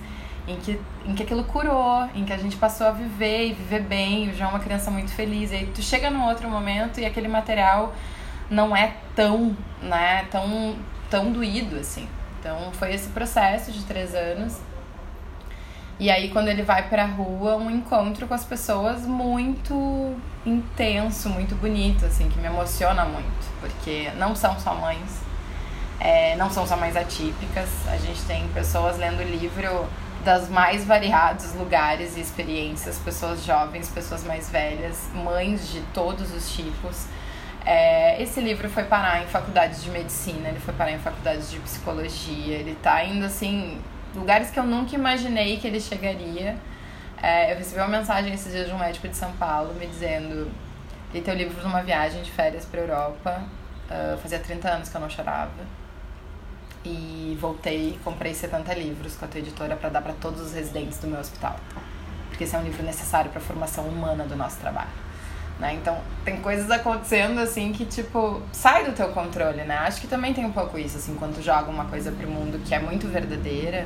em 0.47 0.57
que, 0.57 0.79
em 1.05 1.15
que 1.15 1.23
aquilo 1.23 1.43
curou, 1.43 2.07
em 2.13 2.23
que 2.23 2.33
a 2.33 2.37
gente 2.37 2.55
passou 2.57 2.87
a 2.87 2.91
viver 2.91 3.47
e 3.47 3.53
viver 3.53 3.81
bem. 3.81 4.29
O 4.29 4.35
João 4.35 4.51
é 4.51 4.53
uma 4.53 4.59
criança 4.59 4.91
muito 4.91 5.11
feliz. 5.11 5.51
E 5.51 5.55
aí 5.55 5.65
tu 5.73 5.81
chega 5.81 6.09
num 6.09 6.25
outro 6.25 6.47
momento 6.49 6.99
e 6.99 7.05
aquele 7.05 7.27
material 7.27 7.93
não 8.49 8.75
é 8.75 8.93
tão, 9.15 9.55
né, 9.81 10.25
tão, 10.29 10.75
tão 11.09 11.31
doído 11.31 11.77
assim. 11.77 12.07
Então 12.39 12.71
foi 12.73 12.93
esse 12.93 13.09
processo 13.09 13.71
de 13.71 13.83
três 13.85 14.13
anos. 14.13 14.59
E 15.99 16.11
aí 16.11 16.29
quando 16.29 16.49
ele 16.49 16.61
vai 16.61 16.89
pra 16.89 17.05
rua, 17.05 17.55
um 17.55 17.71
encontro 17.71 18.27
com 18.27 18.33
as 18.33 18.43
pessoas 18.43 19.05
muito 19.05 20.15
intenso, 20.45 21.29
muito 21.29 21.55
bonito, 21.55 22.05
assim, 22.05 22.27
que 22.29 22.37
me 22.39 22.47
emociona 22.47 23.05
muito. 23.05 23.59
Porque 23.61 24.11
não 24.17 24.35
são 24.35 24.59
só 24.59 24.75
mães, 24.75 25.21
é, 25.99 26.35
não 26.35 26.49
são 26.49 26.67
só 26.67 26.75
mães 26.75 26.95
atípicas. 26.95 27.69
A 27.87 27.97
gente 27.97 28.21
tem 28.23 28.47
pessoas 28.49 28.97
lendo 28.97 29.23
livro 29.23 29.87
das 30.25 30.49
mais 30.49 30.83
variados 30.83 31.53
lugares 31.53 32.17
e 32.17 32.19
experiências, 32.19 32.97
pessoas 32.97 33.45
jovens, 33.45 33.87
pessoas 33.89 34.23
mais 34.25 34.49
velhas, 34.49 35.09
mães 35.13 35.71
de 35.71 35.79
todos 35.93 36.33
os 36.33 36.51
tipos. 36.51 37.05
É, 37.65 38.21
esse 38.21 38.41
livro 38.41 38.69
foi 38.69 38.83
parar 38.83 39.23
em 39.23 39.27
faculdades 39.27 39.83
de 39.83 39.89
medicina, 39.89 40.49
ele 40.49 40.59
foi 40.59 40.73
parar 40.73 40.91
em 40.91 40.99
faculdades 40.99 41.49
de 41.49 41.59
psicologia, 41.59 42.57
ele 42.57 42.75
tá 42.81 43.03
indo 43.03 43.25
assim, 43.25 43.79
lugares 44.15 44.49
que 44.49 44.59
eu 44.59 44.63
nunca 44.63 44.95
imaginei 44.95 45.57
que 45.57 45.67
ele 45.67 45.79
chegaria. 45.79 46.57
É, 47.21 47.53
eu 47.53 47.57
recebi 47.57 47.79
uma 47.79 47.87
mensagem 47.87 48.33
esses 48.33 48.51
dias 48.51 48.67
de 48.67 48.73
um 48.73 48.77
médico 48.77 49.07
de 49.07 49.15
São 49.15 49.31
Paulo 49.33 49.73
me 49.73 49.87
dizendo: 49.87 50.51
li 51.13 51.21
teu 51.21 51.33
livro 51.33 51.61
numa 51.63 51.81
viagem 51.81 52.21
de 52.21 52.31
férias 52.31 52.65
para 52.65 52.81
Europa, 52.81 53.43
uh, 53.89 54.17
fazia 54.17 54.39
30 54.39 54.69
anos 54.69 54.89
que 54.89 54.95
eu 54.95 55.01
não 55.01 55.09
chorava 55.09 55.85
e 56.83 57.37
voltei 57.41 57.99
comprei 58.03 58.33
70 58.33 58.73
livros 58.75 59.15
com 59.15 59.25
a 59.25 59.27
tua 59.27 59.39
editora 59.39 59.75
para 59.75 59.89
dar 59.89 60.01
para 60.01 60.13
todos 60.13 60.39
os 60.39 60.53
residentes 60.53 60.99
do 60.99 61.07
meu 61.07 61.19
hospital. 61.19 61.55
Porque 62.29 62.43
esse 62.43 62.55
é 62.55 62.59
um 62.59 62.63
livro 62.63 62.83
necessário 62.83 63.31
para 63.31 63.39
a 63.39 63.43
formação 63.43 63.85
humana 63.85 64.25
do 64.25 64.35
nosso 64.35 64.59
trabalho. 64.59 65.04
Né? 65.59 65.75
Então, 65.75 65.97
tem 66.25 66.37
coisas 66.41 66.69
acontecendo 66.69 67.39
assim 67.39 67.71
que, 67.71 67.85
tipo, 67.85 68.41
sai 68.51 68.83
do 68.83 68.91
teu 68.91 69.07
controle, 69.09 69.63
né? 69.63 69.77
Acho 69.77 70.01
que 70.01 70.07
também 70.07 70.33
tem 70.33 70.43
um 70.45 70.51
pouco 70.51 70.77
isso, 70.77 70.97
assim, 70.97 71.15
quando 71.15 71.35
tu 71.35 71.41
joga 71.41 71.69
uma 71.69 71.85
coisa 71.85 72.11
pro 72.11 72.27
mundo 72.29 72.59
que 72.65 72.75
é 72.75 72.79
muito 72.79 73.07
verdadeira, 73.07 73.85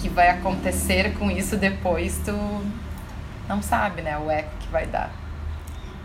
que 0.00 0.08
vai 0.08 0.28
acontecer 0.28 1.12
com 1.18 1.28
isso 1.28 1.56
depois, 1.56 2.20
tu 2.24 2.32
não 3.48 3.60
sabe, 3.60 4.02
né? 4.02 4.16
O 4.18 4.30
eco 4.30 4.50
que 4.60 4.68
vai 4.68 4.86
dar. 4.86 5.10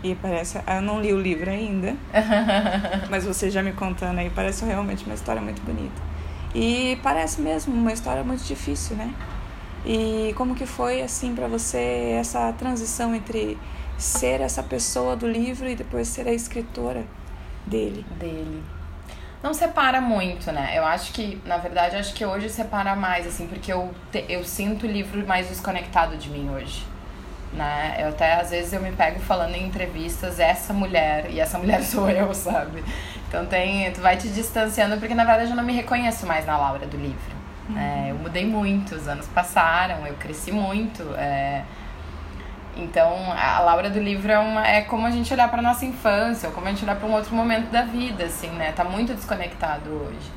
E 0.02 0.14
parece. 0.16 0.60
Eu 0.66 0.82
não 0.82 1.00
li 1.00 1.12
o 1.12 1.20
livro 1.20 1.50
ainda, 1.50 1.94
mas 3.08 3.24
você 3.24 3.48
já 3.48 3.62
me 3.62 3.72
contando 3.72 4.18
aí, 4.18 4.28
parece 4.28 4.64
realmente 4.64 5.04
uma 5.04 5.14
história 5.14 5.40
muito 5.40 5.62
bonita. 5.62 6.02
E 6.54 6.98
parece 7.02 7.40
mesmo 7.40 7.74
uma 7.74 7.92
história 7.92 8.24
muito 8.24 8.42
difícil, 8.42 8.96
né? 8.96 9.14
E 9.86 10.34
como 10.36 10.56
que 10.56 10.66
foi 10.66 11.00
assim 11.00 11.32
para 11.32 11.46
você 11.46 12.16
essa 12.18 12.52
transição 12.54 13.14
entre 13.14 13.56
ser 13.96 14.40
essa 14.40 14.60
pessoa 14.60 15.14
do 15.14 15.28
livro 15.28 15.68
e 15.68 15.76
depois 15.76 16.08
ser 16.08 16.26
a 16.26 16.32
escritora 16.32 17.04
dele? 17.64 18.04
Dele. 18.18 18.64
Não 19.40 19.54
separa 19.54 20.00
muito, 20.00 20.50
né? 20.50 20.72
Eu 20.74 20.84
acho 20.84 21.12
que, 21.12 21.40
na 21.46 21.56
verdade, 21.56 21.94
acho 21.94 22.12
que 22.14 22.26
hoje 22.26 22.48
separa 22.48 22.96
mais, 22.96 23.28
assim, 23.28 23.46
porque 23.46 23.72
eu, 23.72 23.94
te, 24.10 24.24
eu 24.28 24.42
sinto 24.42 24.86
o 24.86 24.90
livro 24.90 25.24
mais 25.24 25.48
desconectado 25.48 26.16
de 26.16 26.28
mim 26.30 26.50
hoje. 26.50 26.84
Né? 27.52 27.96
Eu 28.00 28.08
até, 28.08 28.34
às 28.34 28.50
vezes, 28.50 28.72
eu 28.72 28.80
me 28.80 28.90
pego 28.90 29.20
falando 29.20 29.54
em 29.54 29.68
entrevistas, 29.68 30.40
essa 30.40 30.72
mulher, 30.72 31.30
e 31.30 31.38
essa 31.38 31.58
mulher 31.58 31.80
sou 31.84 32.10
eu, 32.10 32.34
sabe? 32.34 32.82
Então 33.28 33.46
tem, 33.46 33.92
tu 33.92 34.00
vai 34.00 34.16
te 34.16 34.28
distanciando, 34.28 34.96
porque 34.98 35.14
na 35.14 35.24
verdade 35.24 35.50
eu 35.50 35.56
não 35.56 35.62
me 35.62 35.72
reconheço 35.72 36.26
mais 36.26 36.44
na 36.44 36.58
Laura 36.58 36.86
do 36.86 36.96
livro. 36.96 37.35
Uhum. 37.68 37.78
É, 37.78 38.10
eu 38.10 38.16
mudei 38.16 38.46
muito, 38.46 38.94
os 38.94 39.08
anos 39.08 39.26
passaram, 39.26 40.06
eu 40.06 40.14
cresci 40.14 40.52
muito. 40.52 41.02
É, 41.16 41.64
então, 42.76 43.32
a 43.32 43.60
Laura 43.60 43.88
do 43.88 43.98
livro 43.98 44.30
é, 44.30 44.38
uma, 44.38 44.66
é 44.66 44.82
como 44.82 45.06
a 45.06 45.10
gente 45.10 45.32
olhar 45.32 45.50
para 45.50 45.62
nossa 45.62 45.86
infância, 45.86 46.48
ou 46.48 46.54
como 46.54 46.66
a 46.66 46.70
gente 46.70 46.84
olhar 46.84 46.96
para 46.96 47.08
um 47.08 47.12
outro 47.12 47.34
momento 47.34 47.70
da 47.70 47.82
vida, 47.82 48.24
assim, 48.24 48.50
né? 48.50 48.72
Tá 48.72 48.84
muito 48.84 49.14
desconectado 49.14 49.88
hoje. 49.90 50.30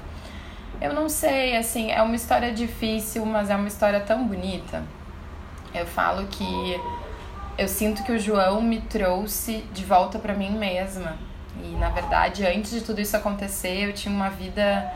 Eu 0.81 0.93
não 0.93 1.09
sei, 1.09 1.57
assim, 1.57 1.91
é 1.91 2.01
uma 2.01 2.15
história 2.15 2.53
difícil, 2.53 3.25
mas 3.25 3.49
é 3.49 3.55
uma 3.55 3.67
história 3.67 3.99
tão 3.99 4.25
bonita. 4.25 4.81
Eu 5.73 5.85
falo 5.85 6.25
que 6.27 6.79
eu 7.57 7.67
sinto 7.67 8.03
que 8.03 8.11
o 8.13 8.17
João 8.17 8.61
me 8.61 8.79
trouxe 8.79 9.65
de 9.73 9.83
volta 9.83 10.17
para 10.17 10.33
mim 10.33 10.51
mesma. 10.51 11.17
E, 11.61 11.75
na 11.75 11.89
verdade, 11.89 12.45
antes 12.47 12.71
de 12.71 12.81
tudo 12.81 13.01
isso 13.01 13.17
acontecer, 13.17 13.89
eu 13.89 13.93
tinha 13.93 14.15
uma 14.15 14.29
vida 14.29 14.89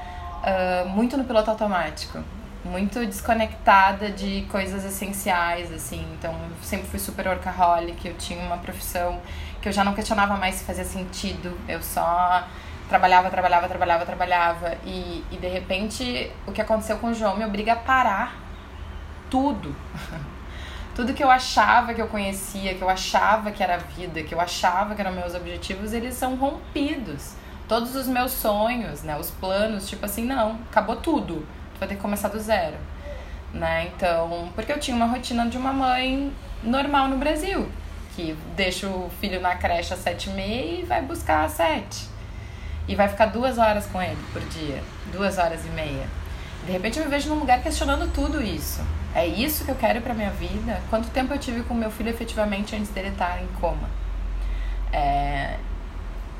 muito 0.87 1.17
no 1.17 1.23
piloto 1.23 1.49
automático 1.49 2.23
muito 2.63 3.05
desconectada 3.05 4.09
de 4.09 4.43
coisas 4.49 4.85
essenciais, 4.85 5.71
assim. 5.71 6.05
Então, 6.17 6.33
sempre 6.61 6.87
fui 6.87 6.99
super 6.99 7.27
workaholic, 7.27 8.07
eu 8.07 8.15
tinha 8.15 8.39
uma 8.39 8.57
profissão 8.57 9.19
que 9.61 9.69
eu 9.69 9.73
já 9.73 9.83
não 9.83 9.93
questionava 9.93 10.35
mais 10.37 10.55
se 10.55 10.63
fazia 10.63 10.85
sentido. 10.85 11.57
Eu 11.67 11.81
só 11.81 12.47
trabalhava, 12.87 13.29
trabalhava, 13.29 13.67
trabalhava, 13.67 14.05
trabalhava. 14.05 14.77
E, 14.85 15.23
e 15.31 15.37
de 15.37 15.47
repente, 15.47 16.31
o 16.45 16.51
que 16.51 16.61
aconteceu 16.61 16.97
com 16.97 17.07
o 17.07 17.13
João 17.13 17.37
me 17.37 17.45
obriga 17.45 17.73
a 17.73 17.75
parar 17.75 18.35
tudo. 19.29 19.75
tudo 20.95 21.13
que 21.13 21.23
eu 21.23 21.29
achava 21.29 21.93
que 21.93 22.01
eu 22.01 22.07
conhecia, 22.07 22.75
que 22.75 22.81
eu 22.81 22.89
achava 22.89 23.51
que 23.51 23.63
era 23.63 23.77
vida, 23.77 24.23
que 24.23 24.33
eu 24.33 24.39
achava 24.39 24.95
que 24.95 25.01
eram 25.01 25.11
meus 25.11 25.33
objetivos, 25.33 25.91
eles 25.91 26.13
são 26.13 26.35
rompidos. 26.35 27.33
Todos 27.67 27.95
os 27.95 28.07
meus 28.07 28.31
sonhos, 28.31 29.03
né, 29.03 29.17
os 29.17 29.31
planos, 29.31 29.87
tipo 29.87 30.05
assim, 30.05 30.25
não, 30.25 30.59
acabou 30.69 30.97
tudo 30.97 31.45
vai 31.83 31.87
ter 31.87 31.95
que 31.95 32.01
começar 32.01 32.29
do 32.29 32.39
zero. 32.39 32.75
Né? 33.53 33.91
Então, 33.95 34.49
porque 34.55 34.71
eu 34.71 34.79
tinha 34.79 34.95
uma 34.95 35.05
rotina 35.05 35.47
de 35.47 35.57
uma 35.57 35.71
mãe 35.71 36.33
normal 36.63 37.07
no 37.07 37.17
Brasil, 37.17 37.69
que 38.15 38.35
deixa 38.55 38.87
o 38.87 39.11
filho 39.19 39.39
na 39.39 39.55
creche 39.55 39.93
às 39.93 39.99
sete 39.99 40.29
e 40.29 40.33
meia 40.33 40.79
e 40.79 40.83
vai 40.83 41.01
buscar 41.01 41.45
às 41.45 41.51
sete. 41.51 42.07
E 42.87 42.95
vai 42.95 43.07
ficar 43.07 43.27
duas 43.27 43.57
horas 43.57 43.85
com 43.85 44.01
ele 44.01 44.17
por 44.31 44.41
dia, 44.41 44.81
duas 45.11 45.37
horas 45.37 45.65
e 45.65 45.69
meia. 45.69 46.07
De 46.65 46.71
repente 46.71 46.97
eu 46.97 47.05
me 47.05 47.11
vejo 47.11 47.29
num 47.29 47.39
lugar 47.39 47.61
questionando 47.61 48.11
tudo 48.13 48.41
isso. 48.41 48.81
É 49.13 49.27
isso 49.27 49.63
que 49.63 49.71
eu 49.71 49.75
quero 49.75 50.01
para 50.01 50.13
minha 50.13 50.31
vida? 50.31 50.81
Quanto 50.89 51.09
tempo 51.09 51.33
eu 51.33 51.37
tive 51.37 51.61
com 51.63 51.73
meu 51.73 51.91
filho 51.91 52.09
efetivamente 52.09 52.75
antes 52.75 52.89
dele 52.89 53.09
estar 53.09 53.41
em 53.41 53.47
coma? 53.59 53.89
É... 54.91 55.57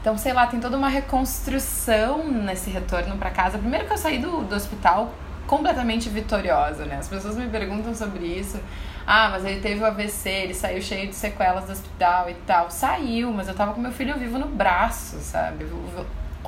Então, 0.03 0.17
sei 0.17 0.33
lá, 0.33 0.45
tem 0.45 0.59
toda 0.59 0.75
uma 0.75 0.89
reconstrução 0.89 2.27
nesse 2.29 2.69
retorno 2.69 3.15
para 3.15 3.31
casa. 3.31 3.57
Primeiro 3.57 3.87
que 3.87 3.93
eu 3.93 3.97
saí 3.97 4.19
do, 4.19 4.43
do 4.43 4.53
hospital 4.53 5.13
completamente 5.47 6.09
vitoriosa, 6.09 6.83
né? 6.83 6.97
As 6.97 7.07
pessoas 7.07 7.37
me 7.37 7.47
perguntam 7.47 7.95
sobre 7.95 8.25
isso. 8.25 8.59
Ah, 9.07 9.29
mas 9.31 9.45
ele 9.45 9.61
teve 9.61 9.81
o 9.81 9.85
AVC, 9.85 10.29
ele 10.29 10.53
saiu 10.53 10.81
cheio 10.81 11.07
de 11.07 11.15
sequelas 11.15 11.63
do 11.63 11.71
hospital 11.71 12.29
e 12.29 12.33
tal. 12.45 12.69
Saiu, 12.69 13.31
mas 13.31 13.47
eu 13.47 13.55
tava 13.55 13.71
com 13.71 13.79
meu 13.79 13.93
filho 13.93 14.17
vivo 14.17 14.37
no 14.37 14.47
braço, 14.47 15.19
sabe? 15.21 15.65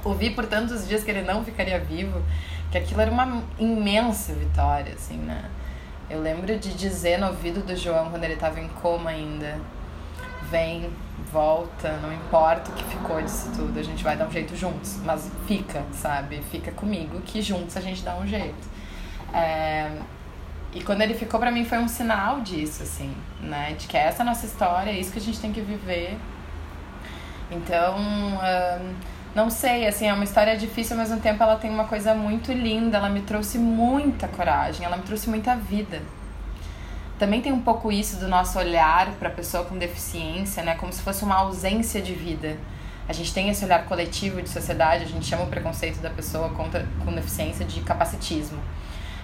ouvi 0.03 0.31
por 0.31 0.45
tantos 0.45 0.85
dias 0.85 1.05
que 1.05 1.09
ele 1.09 1.21
não 1.21 1.41
ficaria 1.45 1.79
vivo, 1.79 2.21
que 2.69 2.77
aquilo 2.77 2.99
era 2.99 3.09
uma 3.09 3.41
imensa 3.57 4.33
vitória, 4.33 4.93
assim, 4.93 5.15
né? 5.15 5.45
Eu 6.09 6.21
lembro 6.21 6.59
de 6.59 6.73
dizer 6.73 7.17
no 7.17 7.27
ouvido 7.27 7.65
do 7.65 7.73
João 7.73 8.09
quando 8.09 8.25
ele 8.25 8.35
tava 8.35 8.59
em 8.59 8.67
coma 8.67 9.11
ainda: 9.11 9.57
vem, 10.51 10.91
volta, 11.31 11.97
não 12.01 12.13
importa 12.13 12.71
o 12.71 12.73
que 12.73 12.83
ficou 12.85 13.21
disso 13.21 13.49
tudo, 13.55 13.77
a 13.79 13.83
gente 13.83 14.03
vai 14.03 14.15
dar 14.15 14.27
um 14.27 14.31
jeito 14.31 14.55
juntos, 14.55 14.99
mas 15.03 15.31
fica, 15.47 15.83
sabe? 15.91 16.41
Fica 16.51 16.71
comigo 16.71 17.21
que 17.21 17.41
juntos 17.41 17.75
a 17.75 17.81
gente 17.81 18.01
dá 18.03 18.15
um 18.15 18.25
jeito. 18.25 18.67
É, 19.33 19.91
e 20.73 20.83
quando 20.83 21.01
ele 21.01 21.13
ficou 21.13 21.39
para 21.39 21.51
mim 21.51 21.63
foi 21.65 21.77
um 21.77 21.87
sinal 21.87 22.41
disso, 22.41 22.83
assim, 22.83 23.13
né? 23.41 23.75
De 23.77 23.87
que 23.87 23.97
essa 23.97 24.21
é 24.21 24.23
a 24.23 24.25
nossa 24.25 24.45
história, 24.45 24.91
é 24.91 24.99
isso 24.99 25.11
que 25.11 25.19
a 25.19 25.21
gente 25.21 25.39
tem 25.39 25.51
que 25.51 25.61
viver. 25.61 26.17
Então, 27.49 27.97
não 29.35 29.49
sei, 29.49 29.87
assim, 29.87 30.07
é 30.07 30.13
uma 30.13 30.23
história 30.23 30.57
difícil, 30.57 30.95
ao 30.95 31.01
mesmo 31.01 31.19
tempo 31.19 31.41
ela 31.43 31.55
tem 31.57 31.69
uma 31.69 31.85
coisa 31.85 32.13
muito 32.13 32.51
linda, 32.51 32.97
ela 32.97 33.09
me 33.09 33.21
trouxe 33.21 33.57
muita 33.57 34.27
coragem, 34.27 34.85
ela 34.85 34.97
me 34.97 35.03
trouxe 35.03 35.29
muita 35.29 35.55
vida. 35.55 36.01
Também 37.17 37.41
tem 37.41 37.51
um 37.51 37.61
pouco 37.61 37.91
isso 37.91 38.17
do 38.17 38.27
nosso 38.27 38.59
olhar 38.59 39.11
para 39.19 39.29
a 39.29 39.31
pessoa 39.31 39.63
com 39.63 39.77
deficiência, 39.77 40.63
né? 40.63 40.75
Como 40.75 40.91
se 40.91 41.01
fosse 41.01 41.23
uma 41.23 41.35
ausência 41.35 42.01
de 42.01 42.13
vida. 42.13 42.57
A 43.07 43.13
gente 43.13 43.33
tem 43.33 43.49
esse 43.49 43.63
olhar 43.63 43.85
coletivo 43.85 44.41
de 44.41 44.49
sociedade, 44.49 45.03
a 45.03 45.07
gente 45.07 45.25
chama 45.25 45.43
o 45.43 45.47
preconceito 45.47 45.99
da 45.99 46.09
pessoa 46.09 46.49
contra, 46.49 46.85
com 47.03 47.13
deficiência 47.13 47.63
de 47.63 47.81
capacitismo. 47.81 48.59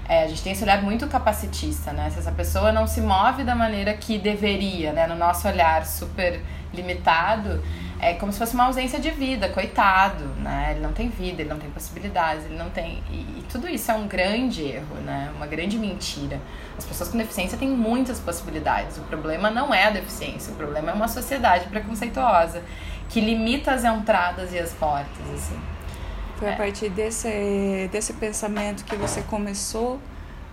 É, 0.07 0.23
a 0.23 0.27
gente 0.27 0.41
tem 0.41 0.51
esse 0.53 0.63
olhar 0.63 0.81
muito 0.81 1.07
capacitista, 1.07 1.91
né? 1.91 2.09
Se 2.09 2.19
essa 2.19 2.31
pessoa 2.31 2.71
não 2.71 2.85
se 2.85 3.01
move 3.01 3.43
da 3.43 3.55
maneira 3.55 3.93
que 3.93 4.17
deveria, 4.17 4.93
né? 4.93 5.07
No 5.07 5.15
nosso 5.15 5.47
olhar 5.47 5.85
super 5.85 6.41
limitado, 6.73 7.61
é 8.01 8.15
como 8.15 8.33
se 8.33 8.39
fosse 8.39 8.55
uma 8.55 8.65
ausência 8.65 8.99
de 8.99 9.11
vida, 9.11 9.47
coitado, 9.49 10.25
né? 10.39 10.69
Ele 10.71 10.79
não 10.79 10.91
tem 10.91 11.07
vida, 11.07 11.43
ele 11.43 11.49
não 11.49 11.59
tem 11.59 11.69
possibilidades, 11.69 12.45
ele 12.45 12.57
não 12.57 12.71
tem... 12.71 13.03
E, 13.11 13.15
e 13.15 13.45
tudo 13.47 13.69
isso 13.69 13.91
é 13.91 13.93
um 13.93 14.07
grande 14.07 14.63
erro, 14.63 14.95
né? 15.05 15.31
Uma 15.35 15.45
grande 15.45 15.77
mentira. 15.77 16.41
As 16.75 16.83
pessoas 16.83 17.09
com 17.09 17.17
deficiência 17.19 17.59
têm 17.59 17.69
muitas 17.69 18.19
possibilidades. 18.19 18.97
O 18.97 19.01
problema 19.01 19.51
não 19.51 19.71
é 19.71 19.85
a 19.85 19.91
deficiência, 19.91 20.51
o 20.51 20.55
problema 20.55 20.89
é 20.89 20.93
uma 20.95 21.07
sociedade 21.07 21.67
preconceituosa 21.67 22.63
que 23.07 23.21
limita 23.21 23.71
as 23.71 23.83
entradas 23.83 24.51
e 24.51 24.57
as 24.57 24.73
portas, 24.73 25.29
assim. 25.35 25.59
Foi 26.37 26.51
a 26.51 26.55
partir 26.55 26.89
desse, 26.89 27.87
desse 27.91 28.13
pensamento 28.13 28.83
que 28.83 28.95
você 28.95 29.21
começou 29.21 29.99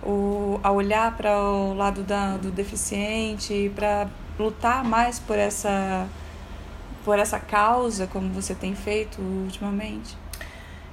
o, 0.03 0.59
a 0.61 0.71
olhar 0.71 1.17
para 1.17 1.35
o 1.35 1.73
lado 1.73 2.03
da, 2.03 2.37
do 2.37 2.51
deficiente, 2.51 3.71
para 3.75 4.07
lutar 4.37 4.83
mais 4.83 5.17
por 5.17 5.39
essa, 5.39 6.07
por 7.09 7.17
essa 7.17 7.39
causa, 7.39 8.05
como 8.05 8.29
você 8.29 8.53
tem 8.53 8.75
feito 8.75 9.19
ultimamente? 9.19 10.15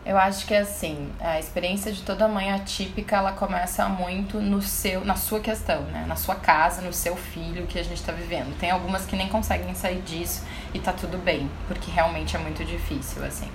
Eu 0.03 0.17
acho 0.17 0.47
que 0.47 0.55
assim, 0.55 1.13
a 1.21 1.39
experiência 1.39 1.93
de 1.93 2.01
toda 2.01 2.27
mãe 2.27 2.51
atípica, 2.51 3.17
ela 3.17 3.33
começa 3.33 3.87
muito 3.87 4.41
no 4.41 4.63
seu, 4.63 5.05
na 5.05 5.15
sua 5.15 5.41
questão, 5.41 5.83
né? 5.83 6.07
Na 6.09 6.17
sua 6.17 6.37
casa, 6.37 6.81
no 6.81 6.91
seu 6.91 7.15
filho 7.17 7.67
que 7.67 7.79
a 7.79 7.83
gente 7.83 7.99
está 7.99 8.13
vivendo. 8.13 8.59
Tem 8.59 8.71
algumas 8.71 9.05
que 9.05 9.15
nem 9.15 9.29
conseguem 9.29 9.75
sair 9.75 10.01
disso 10.01 10.43
e 10.73 10.79
tá 10.79 10.91
tudo 10.91 11.19
bem, 11.19 11.51
porque 11.69 11.91
realmente 11.91 12.35
é 12.35 12.39
muito 12.39 12.65
difícil, 12.65 13.23
assim. 13.23 13.51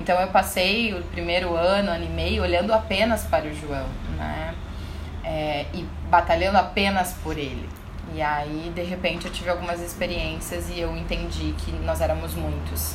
Então 0.00 0.18
eu 0.18 0.28
passei 0.28 0.94
o 0.94 1.02
primeiro 1.02 1.54
ano, 1.54 1.90
ano 1.90 2.06
e 2.06 2.08
meio, 2.08 2.42
olhando 2.42 2.72
apenas 2.72 3.24
para 3.24 3.44
o 3.44 3.54
João, 3.54 3.88
né? 4.16 4.54
É, 5.22 5.66
e 5.74 5.86
batalhando 6.08 6.56
apenas 6.56 7.12
por 7.22 7.36
ele. 7.36 7.68
E 8.14 8.20
aí, 8.20 8.72
de 8.74 8.82
repente, 8.82 9.26
eu 9.26 9.32
tive 9.32 9.50
algumas 9.50 9.80
experiências 9.80 10.68
e 10.70 10.80
eu 10.80 10.96
entendi 10.96 11.54
que 11.58 11.72
nós 11.72 12.00
éramos 12.00 12.34
muitos. 12.34 12.94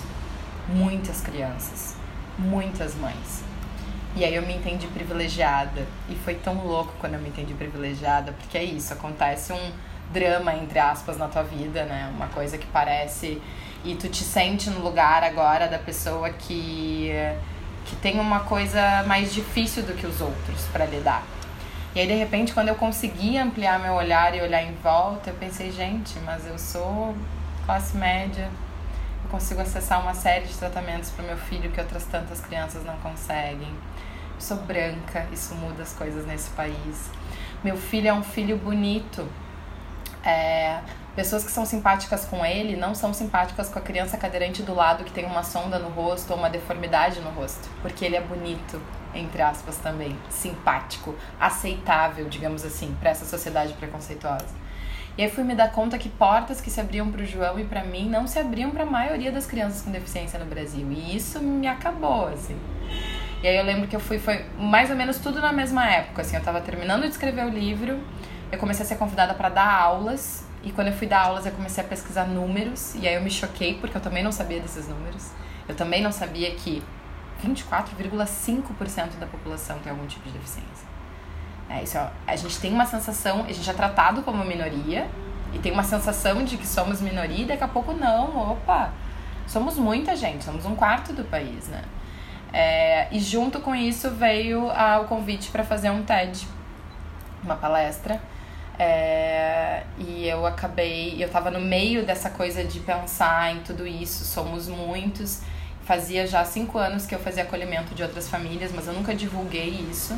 Muitas 0.68 1.22
crianças. 1.22 1.96
Muitas 2.38 2.96
mães. 2.96 3.44
E 4.16 4.24
aí 4.24 4.36
eu 4.36 4.42
me 4.42 4.56
entendi 4.56 4.88
privilegiada. 4.88 5.86
E 6.10 6.16
foi 6.16 6.36
tão 6.36 6.66
louco 6.66 6.94
quando 7.00 7.14
eu 7.14 7.20
me 7.20 7.30
entendi 7.30 7.54
privilegiada, 7.54 8.32
porque 8.32 8.58
é 8.58 8.64
isso, 8.64 8.94
acontece 8.94 9.54
um 9.54 9.72
drama, 10.12 10.56
entre 10.56 10.80
aspas, 10.80 11.18
na 11.18 11.28
tua 11.28 11.44
vida, 11.44 11.84
né? 11.86 12.12
Uma 12.16 12.28
coisa 12.28 12.58
que 12.58 12.66
parece 12.68 13.42
e 13.86 13.96
tu 13.96 14.10
te 14.10 14.24
sente 14.24 14.70
no 14.70 14.82
lugar 14.82 15.24
agora 15.24 15.68
da 15.68 15.78
pessoa 15.78 16.30
que 16.30 17.12
que 17.86 17.96
tem 17.96 18.20
uma 18.20 18.42
coisa 18.42 19.04
mais 19.08 19.34
difícil 19.34 19.82
do 19.84 19.94
que 19.94 20.06
os 20.06 20.20
outros 20.20 20.64
para 20.74 20.86
lidar. 20.86 21.24
E 21.98 22.00
aí 22.00 22.06
de 22.06 22.14
repente 22.14 22.54
quando 22.54 22.68
eu 22.68 22.76
consegui 22.76 23.40
ampliar 23.40 23.80
meu 23.80 23.94
olhar 23.94 24.36
e 24.36 24.40
olhar 24.40 24.62
em 24.62 24.72
volta, 24.84 25.32
eu 25.32 25.34
pensei, 25.34 25.72
gente, 25.72 26.20
mas 26.20 26.46
eu 26.46 26.56
sou 26.60 27.18
classe 27.66 27.98
média, 27.98 28.52
eu 29.24 29.32
consigo 29.32 29.60
acessar 29.62 30.00
uma 30.00 30.14
série 30.14 30.46
de 30.46 30.54
tratamentos 30.54 31.10
para 31.10 31.26
meu 31.26 31.38
filho 31.38 31.72
que 31.72 31.82
outras 31.82 32.04
tantas 32.04 32.40
crianças 32.40 32.86
não 32.86 32.96
conseguem. 32.98 33.74
Eu 34.36 34.40
sou 34.42 34.58
branca, 34.58 35.26
isso 35.34 35.56
muda 35.56 35.82
as 35.82 35.92
coisas 35.94 36.24
nesse 36.28 36.52
país. 36.52 37.10
Meu 37.64 37.76
filho 37.76 38.10
é 38.10 38.14
um 38.14 38.22
filho 38.22 38.60
bonito. 38.60 39.28
É, 40.24 40.80
Pessoas 41.18 41.44
que 41.44 41.50
são 41.50 41.66
simpáticas 41.66 42.26
com 42.26 42.46
ele 42.46 42.76
não 42.76 42.94
são 42.94 43.12
simpáticas 43.12 43.70
com 43.70 43.80
a 43.80 43.82
criança 43.82 44.16
cadeirante 44.20 44.62
do 44.62 44.76
lado 44.76 45.04
que 45.04 45.12
tem 45.12 45.26
uma 45.26 45.42
sonda 45.42 45.80
no 45.80 45.90
rosto 45.90 46.32
ou 46.32 46.38
uma 46.38 46.48
deformidade 46.48 47.20
no 47.22 47.32
rosto, 47.32 47.68
porque 47.82 48.06
ele 48.06 48.16
é 48.16 48.22
bonito, 48.22 48.80
entre 49.16 49.42
aspas 49.42 49.78
também, 49.78 50.16
simpático, 50.30 51.16
aceitável, 51.40 52.30
digamos 52.30 52.64
assim, 52.64 52.96
para 53.00 53.10
essa 53.10 53.26
sociedade 53.26 53.74
preconceituosa. 53.74 54.46
E 55.18 55.24
aí 55.24 55.32
fui 55.32 55.44
me 55.44 55.56
dar 55.56 55.72
conta 55.72 55.98
que 55.98 56.08
portas 56.08 56.62
que 56.62 56.70
se 56.70 56.80
abriam 56.80 57.12
para 57.12 57.24
o 57.24 57.26
João 57.26 57.60
e 57.60 57.66
para 57.66 57.84
mim 57.84 58.08
não 58.08 58.28
se 58.28 58.38
abriam 58.38 58.70
para 58.70 58.84
a 58.84 58.86
maioria 58.86 59.32
das 59.32 59.48
crianças 59.48 59.82
com 59.82 59.90
deficiência 59.90 60.38
no 60.38 60.46
Brasil. 60.46 60.88
E 60.92 61.16
isso 61.16 61.40
me 61.40 61.66
acabou, 61.66 62.28
assim. 62.28 62.56
E 63.42 63.48
aí 63.48 63.58
eu 63.58 63.64
lembro 63.64 63.88
que 63.88 63.96
eu 63.96 64.00
fui, 64.00 64.20
foi 64.20 64.46
mais 64.60 64.92
ou 64.92 64.96
menos 64.96 65.18
tudo 65.18 65.42
na 65.42 65.52
mesma 65.52 65.90
época, 65.90 66.22
assim, 66.22 66.36
eu 66.36 66.42
estava 66.42 66.62
terminando 66.62 67.02
de 67.02 67.10
escrever 67.10 67.44
o 67.44 67.50
livro, 67.50 68.00
eu 68.52 68.60
comecei 68.60 68.86
a 68.86 68.88
ser 68.88 68.98
convidada 68.98 69.34
para 69.34 69.50
dar 69.50 69.82
aulas, 69.82 70.47
e 70.68 70.72
quando 70.74 70.88
eu 70.88 70.94
fui 70.94 71.08
dar 71.08 71.22
aulas 71.22 71.46
eu 71.46 71.54
comecei 71.54 71.82
a 71.82 71.88
pesquisar 71.88 72.26
números, 72.26 72.94
e 72.96 73.08
aí 73.08 73.16
eu 73.16 73.22
me 73.22 73.32
choquei 73.32 73.76
porque 73.76 73.96
eu 73.96 74.02
também 74.02 74.22
não 74.22 74.34
sabia 74.34 74.60
desses 74.60 74.86
números. 74.86 75.32
Eu 75.66 75.74
também 75.76 76.02
não 76.02 76.12
sabia 76.12 76.52
que 76.56 76.84
24,5% 77.42 79.18
da 79.18 79.26
população 79.28 79.80
tem 79.80 79.90
algum 79.90 80.06
tipo 80.06 80.28
de 80.28 80.34
deficiência. 80.34 80.86
É, 81.70 81.84
isso, 81.84 81.98
ó, 81.98 82.10
a 82.26 82.36
gente 82.36 82.60
tem 82.60 82.74
uma 82.74 82.86
sensação, 82.86 83.46
a 83.46 83.52
gente 83.54 83.70
é 83.70 83.74
tratado 83.74 84.22
como 84.24 84.44
minoria 84.44 85.08
e 85.54 85.60
tem 85.60 85.72
uma 85.72 85.84
sensação 85.84 86.44
de 86.44 86.58
que 86.58 86.68
somos 86.68 87.00
minoria 87.00 87.44
e 87.44 87.46
daqui 87.46 87.64
a 87.64 87.68
pouco 87.70 87.94
não, 87.94 88.52
opa, 88.52 88.92
somos 89.48 89.78
muita 89.78 90.18
gente, 90.18 90.44
somos 90.44 90.66
um 90.66 90.76
quarto 90.76 91.14
do 91.14 91.24
país, 91.24 91.70
né? 91.70 91.86
É, 92.52 93.08
e 93.10 93.22
junto 93.22 93.62
com 93.62 93.74
isso 93.74 94.10
veio 94.12 94.68
o 94.68 95.06
convite 95.06 95.50
para 95.50 95.64
fazer 95.64 95.90
um 95.92 96.04
TED, 96.04 96.46
uma 97.42 97.56
palestra. 97.56 98.22
É, 98.80 99.84
e 99.98 100.28
eu 100.28 100.46
acabei, 100.46 101.16
eu 101.22 101.28
estava 101.28 101.50
no 101.50 101.60
meio 101.60 102.06
dessa 102.06 102.30
coisa 102.30 102.64
de 102.64 102.80
pensar 102.80 103.56
em 103.56 103.60
tudo 103.62 103.88
isso, 103.88 104.24
somos 104.26 104.68
muitos. 104.68 105.42
Fazia 105.84 106.28
já 106.28 106.44
cinco 106.44 106.78
anos 106.78 107.06
que 107.06 107.16
eu 107.16 107.20
fazia 107.20 107.44
acolhimento 107.44 107.96
de 107.96 108.04
outras 108.04 108.30
famílias, 108.30 108.72
mas 108.74 108.88
eu 108.88 108.94
nunca 108.94 109.16
divulguei 109.16 109.70
isso 109.90 110.18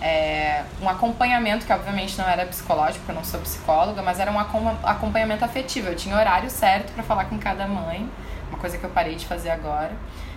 é, 0.00 0.64
um 0.80 0.88
acompanhamento 0.88 1.64
que 1.64 1.72
obviamente 1.72 2.18
não 2.18 2.28
era 2.28 2.44
psicológico, 2.44 2.98
porque 2.98 3.12
eu 3.12 3.16
não 3.16 3.24
sou 3.24 3.40
psicóloga, 3.40 4.02
mas 4.02 4.20
era 4.20 4.30
um 4.30 4.38
acompanhamento 4.38 5.44
afetivo. 5.44 5.88
Eu 5.88 5.96
tinha 5.96 6.16
horário 6.16 6.50
certo 6.50 6.92
para 6.92 7.02
falar 7.02 7.26
com 7.26 7.38
cada 7.38 7.66
mãe, 7.66 8.08
uma 8.48 8.58
coisa 8.58 8.76
que 8.76 8.84
eu 8.84 8.90
parei 8.90 9.14
de 9.14 9.26
fazer 9.26 9.50
agora. 9.50 9.92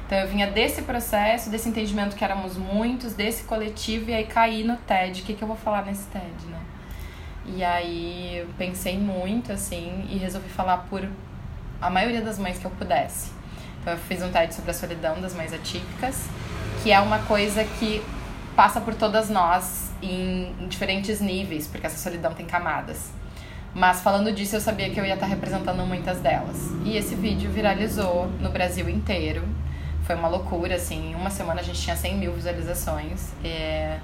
Então 0.06 0.18
eu 0.18 0.28
vinha 0.28 0.48
desse 0.48 0.82
processo, 0.84 1.50
desse 1.50 1.70
entendimento 1.70 2.16
que 2.16 2.24
éramos 2.24 2.58
muitos, 2.58 3.14
desse 3.14 3.44
coletivo, 3.44 4.10
e 4.10 4.14
aí 4.14 4.26
caí 4.26 4.64
no 4.64 4.78
TED. 4.78 5.22
O 5.22 5.26
que, 5.26 5.34
que 5.34 5.44
eu 5.44 5.48
vou 5.48 5.58
falar 5.58 5.86
nesse 5.86 6.08
TED, 6.08 6.46
né? 6.50 6.60
E 7.56 7.64
aí 7.64 8.38
eu 8.38 8.48
pensei 8.58 8.98
muito, 8.98 9.52
assim, 9.52 10.06
e 10.10 10.18
resolvi 10.18 10.50
falar 10.50 10.78
por 10.90 11.08
a 11.82 11.90
maioria 11.90 12.22
das 12.22 12.38
mães 12.38 12.58
que 12.58 12.66
eu 12.66 12.72
pudesse. 12.72 13.32
Então 13.82 13.94
eu 13.94 14.00
fiz 14.00 14.22
um 14.22 14.30
TED 14.30 14.54
sobre 14.54 14.72
a 14.72 14.74
solidão 14.74 15.20
das 15.22 15.34
mães 15.34 15.54
atípicas, 15.54 16.28
que 16.84 16.92
é 16.92 17.00
uma 17.00 17.20
coisa 17.20 17.64
que 17.64 18.04
passa 18.56 18.82
por 18.82 18.94
todas 18.94 19.30
nós 19.30 19.92
em, 20.02 20.54
em 20.60 20.68
diferentes 20.68 21.22
níveis, 21.22 21.68
porque 21.68 21.88
essa 21.88 21.98
solidão 21.98 22.34
tem 22.34 22.46
camadas. 22.46 23.12
Mas 23.74 24.02
falando 24.02 24.32
disso, 24.32 24.56
eu 24.56 24.62
sabia 24.62 24.90
que 24.90 25.00
eu 25.00 25.06
ia 25.06 25.14
estar 25.14 25.28
representando 25.28 25.86
muitas 25.86 26.20
delas. 26.20 26.58
E 26.84 26.98
esse 26.98 27.16
vídeo 27.16 27.52
viralizou 27.52 28.28
no 28.40 28.50
Brasil 28.50 28.90
inteiro. 28.90 29.44
Foi 30.04 30.16
uma 30.16 30.28
loucura, 30.28 30.76
assim. 30.76 31.12
Em 31.12 31.16
uma 31.16 31.30
semana 31.30 31.62
a 31.62 31.64
gente 31.64 31.80
tinha 31.80 31.96
100 31.96 32.18
mil 32.18 32.34
visualizações. 32.34 33.32
É... 33.44 34.00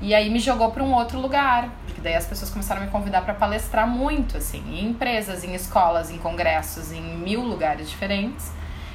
E 0.00 0.14
aí 0.14 0.28
me 0.30 0.38
jogou 0.38 0.70
para 0.70 0.82
um 0.82 0.92
outro 0.92 1.18
lugar, 1.18 1.70
porque 1.86 2.00
daí 2.00 2.14
as 2.14 2.26
pessoas 2.26 2.50
começaram 2.50 2.82
a 2.82 2.84
me 2.84 2.90
convidar 2.90 3.22
para 3.22 3.34
palestrar 3.34 3.86
muito, 3.86 4.36
assim, 4.36 4.62
em 4.68 4.88
empresas, 4.90 5.44
em 5.44 5.54
escolas, 5.54 6.10
em 6.10 6.18
congressos, 6.18 6.92
em 6.92 7.00
mil 7.00 7.40
lugares 7.42 7.88
diferentes. 7.88 8.50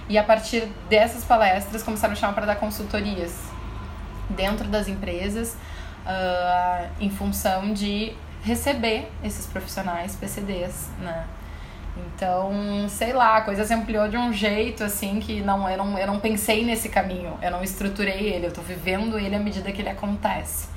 E 0.07 0.17
a 0.17 0.23
partir 0.23 0.67
dessas 0.89 1.23
palestras 1.23 1.83
começaram 1.83 2.13
a 2.13 2.15
chamar 2.15 2.33
para 2.33 2.45
dar 2.45 2.55
consultorias 2.55 3.33
dentro 4.29 4.67
das 4.67 4.87
empresas 4.87 5.55
uh, 6.05 6.89
em 6.99 7.09
função 7.09 7.73
de 7.73 8.13
receber 8.43 9.11
esses 9.23 9.45
profissionais 9.45 10.15
PCDs, 10.15 10.89
né? 10.99 11.25
Então, 11.97 12.87
sei 12.87 13.13
lá, 13.13 13.37
a 13.37 13.41
coisa 13.41 13.65
se 13.65 13.73
ampliou 13.73 14.07
de 14.07 14.15
um 14.15 14.31
jeito 14.31 14.83
assim 14.83 15.19
que 15.19 15.41
não 15.41 15.69
eu, 15.69 15.77
não, 15.77 15.97
eu 15.97 16.07
não 16.07 16.19
pensei 16.19 16.63
nesse 16.63 16.87
caminho, 16.87 17.37
eu 17.41 17.51
não 17.51 17.63
estruturei 17.63 18.29
ele, 18.29 18.47
eu 18.47 18.53
tô 18.53 18.61
vivendo 18.61 19.17
ele 19.17 19.35
à 19.35 19.39
medida 19.39 19.71
que 19.71 19.81
ele 19.81 19.89
acontece. 19.89 20.67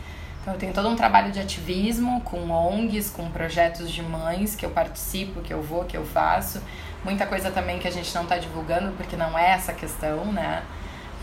Então, 0.42 0.55
eu 0.55 0.59
tenho 0.59 0.72
todo 0.72 0.88
um 0.88 0.96
trabalho 0.96 1.31
de 1.31 1.38
ativismo 1.38 2.20
com 2.22 2.50
ONGs, 2.50 3.11
com 3.11 3.31
projetos 3.31 3.88
de 3.88 4.02
mães 4.02 4.57
que 4.57 4.66
eu 4.66 4.70
participo, 4.70 5.40
que 5.40 5.55
eu 5.55 5.62
vou, 5.62 5.85
que 5.85 5.96
eu 5.96 6.05
faço. 6.05 6.61
Muita 7.05 7.26
coisa 7.26 7.52
também 7.52 7.78
que 7.78 7.87
a 7.87 7.90
gente 7.92 8.12
não 8.12 8.24
está 8.24 8.37
divulgando 8.38 8.90
porque 8.96 9.14
não 9.16 9.38
é 9.38 9.52
essa 9.52 9.72
questão, 9.72 10.33
né? 10.33 10.64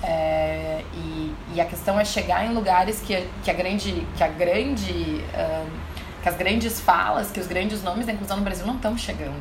É, 0.01 0.85
e, 0.93 1.35
e 1.53 1.59
a 1.59 1.65
questão 1.65 1.99
é 1.99 2.05
chegar 2.05 2.45
em 2.45 2.53
lugares 2.53 3.01
que, 3.01 3.27
que 3.43 3.51
a 3.51 3.53
grande 3.53 4.07
que 4.15 4.23
a 4.23 4.29
grande 4.29 5.25
que 6.23 6.29
as 6.29 6.37
grandes 6.37 6.79
falas 6.79 7.29
que 7.31 7.39
os 7.41 7.47
grandes 7.47 7.83
nomes 7.83 8.05
da 8.05 8.13
inclusão 8.13 8.37
no 8.37 8.43
Brasil 8.43 8.65
não 8.65 8.77
estão 8.77 8.97
chegando 8.97 9.35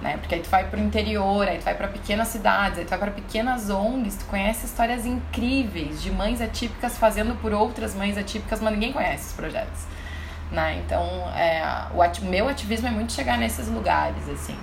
né? 0.00 0.16
Porque 0.16 0.34
aí 0.34 0.40
tu 0.40 0.48
vai 0.48 0.68
para 0.68 0.78
o 0.78 0.82
interior 0.82 1.46
aí 1.46 1.58
tu 1.58 1.64
vai 1.64 1.74
para 1.74 1.88
pequenas 1.88 2.28
cidades 2.28 2.78
aí 2.78 2.84
tu 2.84 2.90
vai 2.90 2.98
para 2.98 3.10
pequenas 3.10 3.68
ONGs 3.70 4.16
tu 4.16 4.24
conhece 4.26 4.66
histórias 4.66 5.04
incríveis 5.04 6.02
de 6.02 6.10
mães 6.10 6.40
atípicas 6.40 6.96
fazendo 6.96 7.34
por 7.40 7.52
outras 7.52 7.94
mães 7.94 8.16
atípicas 8.16 8.60
mas 8.60 8.72
ninguém 8.72 8.92
conhece 8.92 9.28
os 9.28 9.32
projetos 9.34 9.86
né? 10.50 10.82
Então 10.84 11.02
é, 11.36 11.62
o 11.92 12.24
meu 12.24 12.48
ativismo 12.48 12.88
é 12.88 12.90
muito 12.90 13.12
chegar 13.12 13.38
nesses 13.38 13.68
lugares 13.68 14.28
assim. 14.28 14.56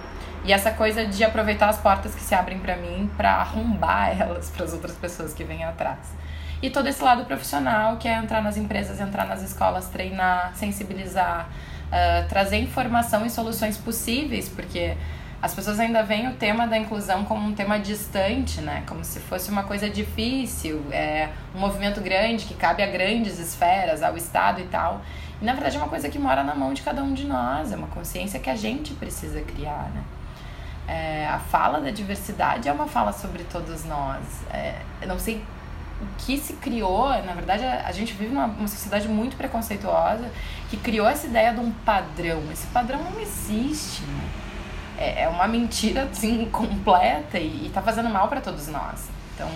E 0.43 0.53
essa 0.53 0.71
coisa 0.71 1.05
de 1.05 1.23
aproveitar 1.23 1.69
as 1.69 1.77
portas 1.77 2.15
que 2.15 2.21
se 2.21 2.33
abrem 2.33 2.59
para 2.59 2.75
mim 2.77 3.09
para 3.17 3.35
arrombar 3.35 4.15
elas 4.19 4.49
para 4.49 4.65
as 4.65 4.73
outras 4.73 4.95
pessoas 4.95 5.33
que 5.33 5.43
vêm 5.43 5.63
atrás. 5.63 5.99
E 6.61 6.69
todo 6.69 6.87
esse 6.87 7.03
lado 7.03 7.25
profissional, 7.25 7.97
que 7.97 8.07
é 8.07 8.15
entrar 8.15 8.41
nas 8.41 8.57
empresas, 8.57 8.99
entrar 8.99 9.27
nas 9.27 9.43
escolas, 9.43 9.89
treinar, 9.89 10.53
sensibilizar, 10.55 11.49
uh, 11.87 12.27
trazer 12.27 12.57
informação 12.57 13.25
e 13.25 13.29
soluções 13.29 13.77
possíveis, 13.77 14.49
porque 14.49 14.97
as 15.39 15.53
pessoas 15.53 15.79
ainda 15.79 16.01
veem 16.01 16.27
o 16.27 16.33
tema 16.33 16.65
da 16.65 16.77
inclusão 16.77 17.23
como 17.23 17.47
um 17.47 17.53
tema 17.53 17.79
distante, 17.79 18.59
né? 18.59 18.83
Como 18.87 19.03
se 19.03 19.19
fosse 19.19 19.51
uma 19.51 19.63
coisa 19.63 19.87
difícil, 19.87 20.83
é 20.91 21.29
um 21.53 21.59
movimento 21.59 22.01
grande 22.01 22.45
que 22.45 22.55
cabe 22.55 22.81
a 22.81 22.87
grandes 22.87 23.37
esferas, 23.37 24.01
ao 24.01 24.17
Estado 24.17 24.61
e 24.61 24.65
tal. 24.65 25.01
E 25.39 25.45
na 25.45 25.53
verdade 25.53 25.75
é 25.75 25.79
uma 25.79 25.89
coisa 25.89 26.09
que 26.09 26.17
mora 26.17 26.43
na 26.43 26.55
mão 26.55 26.73
de 26.73 26.81
cada 26.81 27.03
um 27.03 27.13
de 27.13 27.25
nós, 27.25 27.71
é 27.71 27.75
uma 27.75 27.87
consciência 27.87 28.39
que 28.39 28.49
a 28.49 28.55
gente 28.55 28.95
precisa 28.95 29.39
criar, 29.41 29.91
né? 29.93 30.03
É, 30.87 31.27
a 31.27 31.37
fala 31.37 31.81
da 31.81 31.91
diversidade 31.91 32.67
é 32.67 32.71
uma 32.71 32.87
fala 32.87 33.13
sobre 33.13 33.43
todos 33.43 33.85
nós. 33.85 34.23
É, 34.51 34.73
eu 35.01 35.07
não 35.07 35.19
sei 35.19 35.43
o 36.01 36.07
que 36.17 36.37
se 36.39 36.53
criou, 36.53 37.09
na 37.09 37.33
verdade 37.33 37.63
a, 37.63 37.85
a 37.85 37.91
gente 37.91 38.13
vive 38.13 38.31
uma, 38.31 38.45
uma 38.45 38.67
sociedade 38.67 39.07
muito 39.07 39.35
preconceituosa 39.35 40.31
que 40.69 40.77
criou 40.77 41.07
essa 41.07 41.27
ideia 41.27 41.53
de 41.53 41.59
um 41.59 41.71
padrão. 41.85 42.41
Esse 42.51 42.65
padrão 42.67 43.03
não 43.03 43.19
existe, 43.19 44.01
né? 44.01 44.46
É, 44.97 45.23
é 45.23 45.27
uma 45.29 45.47
mentira 45.47 46.03
assim 46.03 46.45
completa 46.51 47.37
e, 47.37 47.67
está 47.67 47.81
fazendo 47.81 48.09
mal 48.09 48.27
para 48.27 48.41
todos 48.41 48.67
nós. 48.67 49.09
Então 49.33 49.49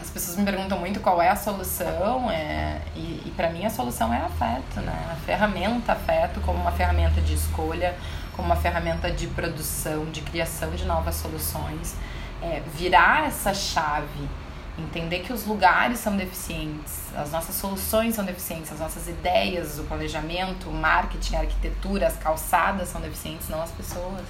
as 0.00 0.10
pessoas 0.10 0.36
me 0.36 0.44
perguntam 0.44 0.78
muito 0.78 1.00
qual 1.00 1.20
é 1.22 1.30
a 1.30 1.36
solução 1.36 2.30
é, 2.30 2.80
e, 2.94 3.22
e 3.24 3.32
para 3.34 3.48
mim 3.48 3.64
a 3.64 3.70
solução 3.70 4.12
é 4.12 4.18
afeto, 4.18 4.80
né? 4.80 5.10
A 5.10 5.16
ferramenta 5.24 5.92
afeto 5.92 6.40
como 6.42 6.60
uma 6.60 6.72
ferramenta 6.72 7.20
de 7.20 7.34
escolha, 7.34 7.96
como 8.36 8.46
uma 8.46 8.56
ferramenta 8.56 9.10
de 9.10 9.26
produção, 9.28 10.04
de 10.06 10.20
criação 10.20 10.70
de 10.72 10.84
novas 10.84 11.14
soluções, 11.14 11.96
é, 12.42 12.62
virar 12.74 13.26
essa 13.26 13.54
chave, 13.54 14.28
entender 14.78 15.20
que 15.20 15.32
os 15.32 15.46
lugares 15.46 15.98
são 16.00 16.16
deficientes, 16.16 17.14
as 17.16 17.30
nossas 17.30 17.54
soluções 17.54 18.14
são 18.14 18.24
deficientes, 18.24 18.72
as 18.72 18.80
nossas 18.80 19.08
ideias, 19.08 19.78
o 19.78 19.84
planejamento, 19.84 20.68
o 20.68 20.72
marketing, 20.72 21.36
a 21.36 21.40
arquitetura, 21.40 22.06
as 22.06 22.16
calçadas 22.16 22.88
são 22.88 23.00
deficientes, 23.00 23.48
não 23.48 23.62
as 23.62 23.70
pessoas. 23.70 24.22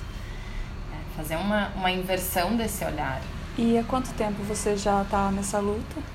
É, 0.93 1.17
fazer 1.17 1.37
uma, 1.37 1.69
uma 1.77 1.91
inversão 1.91 2.57
desse 2.57 2.85
olhar. 2.85 3.21
E 3.57 3.79
há 3.79 3.85
quanto 3.85 4.13
tempo 4.15 4.43
você 4.43 4.77
já 4.77 5.03
está 5.03 5.31
nessa 5.31 5.59
luta? 5.61 6.14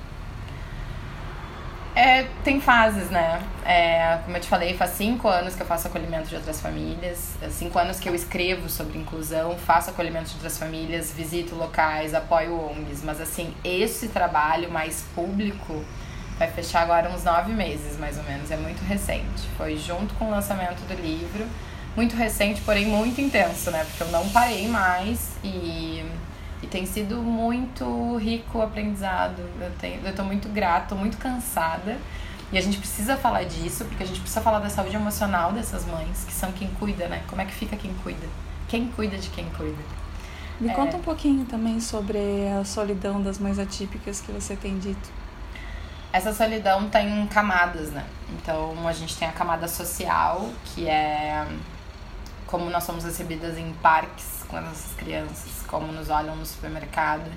É, 1.99 2.25
tem 2.45 2.61
fases, 2.61 3.09
né? 3.09 3.43
É, 3.65 4.19
como 4.23 4.37
eu 4.37 4.39
te 4.39 4.47
falei, 4.47 4.73
faz 4.73 4.91
cinco 4.91 5.27
anos 5.27 5.53
que 5.53 5.61
eu 5.61 5.67
faço 5.67 5.87
acolhimento 5.87 6.29
de 6.29 6.35
outras 6.37 6.61
famílias, 6.61 7.35
é 7.41 7.49
cinco 7.49 7.77
anos 7.77 7.99
que 7.99 8.07
eu 8.07 8.15
escrevo 8.15 8.69
sobre 8.69 8.97
inclusão, 8.97 9.57
faço 9.57 9.89
acolhimento 9.89 10.29
de 10.29 10.35
outras 10.35 10.57
famílias, 10.57 11.11
visito 11.11 11.55
locais, 11.55 12.13
apoio 12.13 12.57
ONGs, 12.71 13.03
mas 13.03 13.19
assim, 13.19 13.53
esse 13.65 14.07
trabalho 14.07 14.71
mais 14.71 15.03
público 15.13 15.83
vai 16.37 16.49
fechar 16.49 16.83
agora 16.83 17.09
uns 17.09 17.25
nove 17.25 17.51
meses, 17.51 17.99
mais 17.99 18.17
ou 18.17 18.23
menos, 18.23 18.49
é 18.49 18.55
muito 18.55 18.79
recente. 18.87 19.49
Foi 19.57 19.75
junto 19.75 20.13
com 20.13 20.29
o 20.29 20.31
lançamento 20.31 20.79
do 20.87 20.93
livro, 21.01 21.45
muito 21.97 22.15
recente, 22.15 22.61
porém 22.61 22.85
muito 22.85 23.19
intenso, 23.19 23.71
né? 23.71 23.83
Porque 23.83 24.03
eu 24.03 24.07
não 24.07 24.29
parei 24.29 24.69
mais 24.69 25.31
e 25.43 26.05
e 26.61 26.67
tem 26.67 26.85
sido 26.85 27.17
muito 27.17 28.17
rico 28.17 28.57
o 28.57 28.61
aprendizado. 28.61 29.41
Eu, 29.59 29.71
tenho, 29.79 30.05
eu 30.05 30.13
tô 30.13 30.23
muito 30.23 30.49
grata, 30.49 30.89
tô 30.89 30.95
muito 30.95 31.17
cansada. 31.17 31.97
E 32.51 32.57
a 32.57 32.61
gente 32.61 32.77
precisa 32.77 33.15
falar 33.15 33.43
disso, 33.43 33.85
porque 33.85 34.03
a 34.03 34.05
gente 34.05 34.19
precisa 34.19 34.41
falar 34.41 34.59
da 34.59 34.69
saúde 34.69 34.95
emocional 34.95 35.53
dessas 35.53 35.85
mães, 35.85 36.25
que 36.25 36.33
são 36.33 36.51
quem 36.51 36.67
cuida, 36.79 37.07
né? 37.07 37.21
Como 37.27 37.41
é 37.41 37.45
que 37.45 37.53
fica 37.53 37.77
quem 37.77 37.93
cuida? 38.03 38.27
Quem 38.67 38.87
cuida 38.87 39.17
de 39.17 39.29
quem 39.29 39.45
cuida? 39.51 39.77
Me 40.59 40.69
é... 40.69 40.73
conta 40.73 40.97
um 40.97 41.01
pouquinho 41.01 41.45
também 41.45 41.79
sobre 41.79 42.19
a 42.59 42.65
solidão 42.65 43.21
das 43.21 43.37
mães 43.37 43.59
atípicas 43.59 44.19
que 44.19 44.31
você 44.31 44.55
tem 44.55 44.79
dito. 44.79 45.09
Essa 46.11 46.33
solidão 46.33 46.89
tem 46.89 47.25
camadas, 47.27 47.91
né? 47.91 48.03
Então 48.33 48.87
a 48.87 48.93
gente 48.93 49.15
tem 49.15 49.27
a 49.27 49.31
camada 49.31 49.67
social, 49.67 50.49
que 50.65 50.89
é 50.89 51.45
como 52.47 52.67
nós 52.71 52.83
somos 52.83 53.03
recebidas 53.03 53.59
em 53.59 53.71
parques 53.73 54.38
com 54.49 54.57
as 54.57 54.63
nossas 54.63 54.93
crianças, 54.97 55.63
como 55.67 55.91
nos 55.91 56.09
olham 56.09 56.35
no 56.35 56.45
supermercado. 56.45 57.29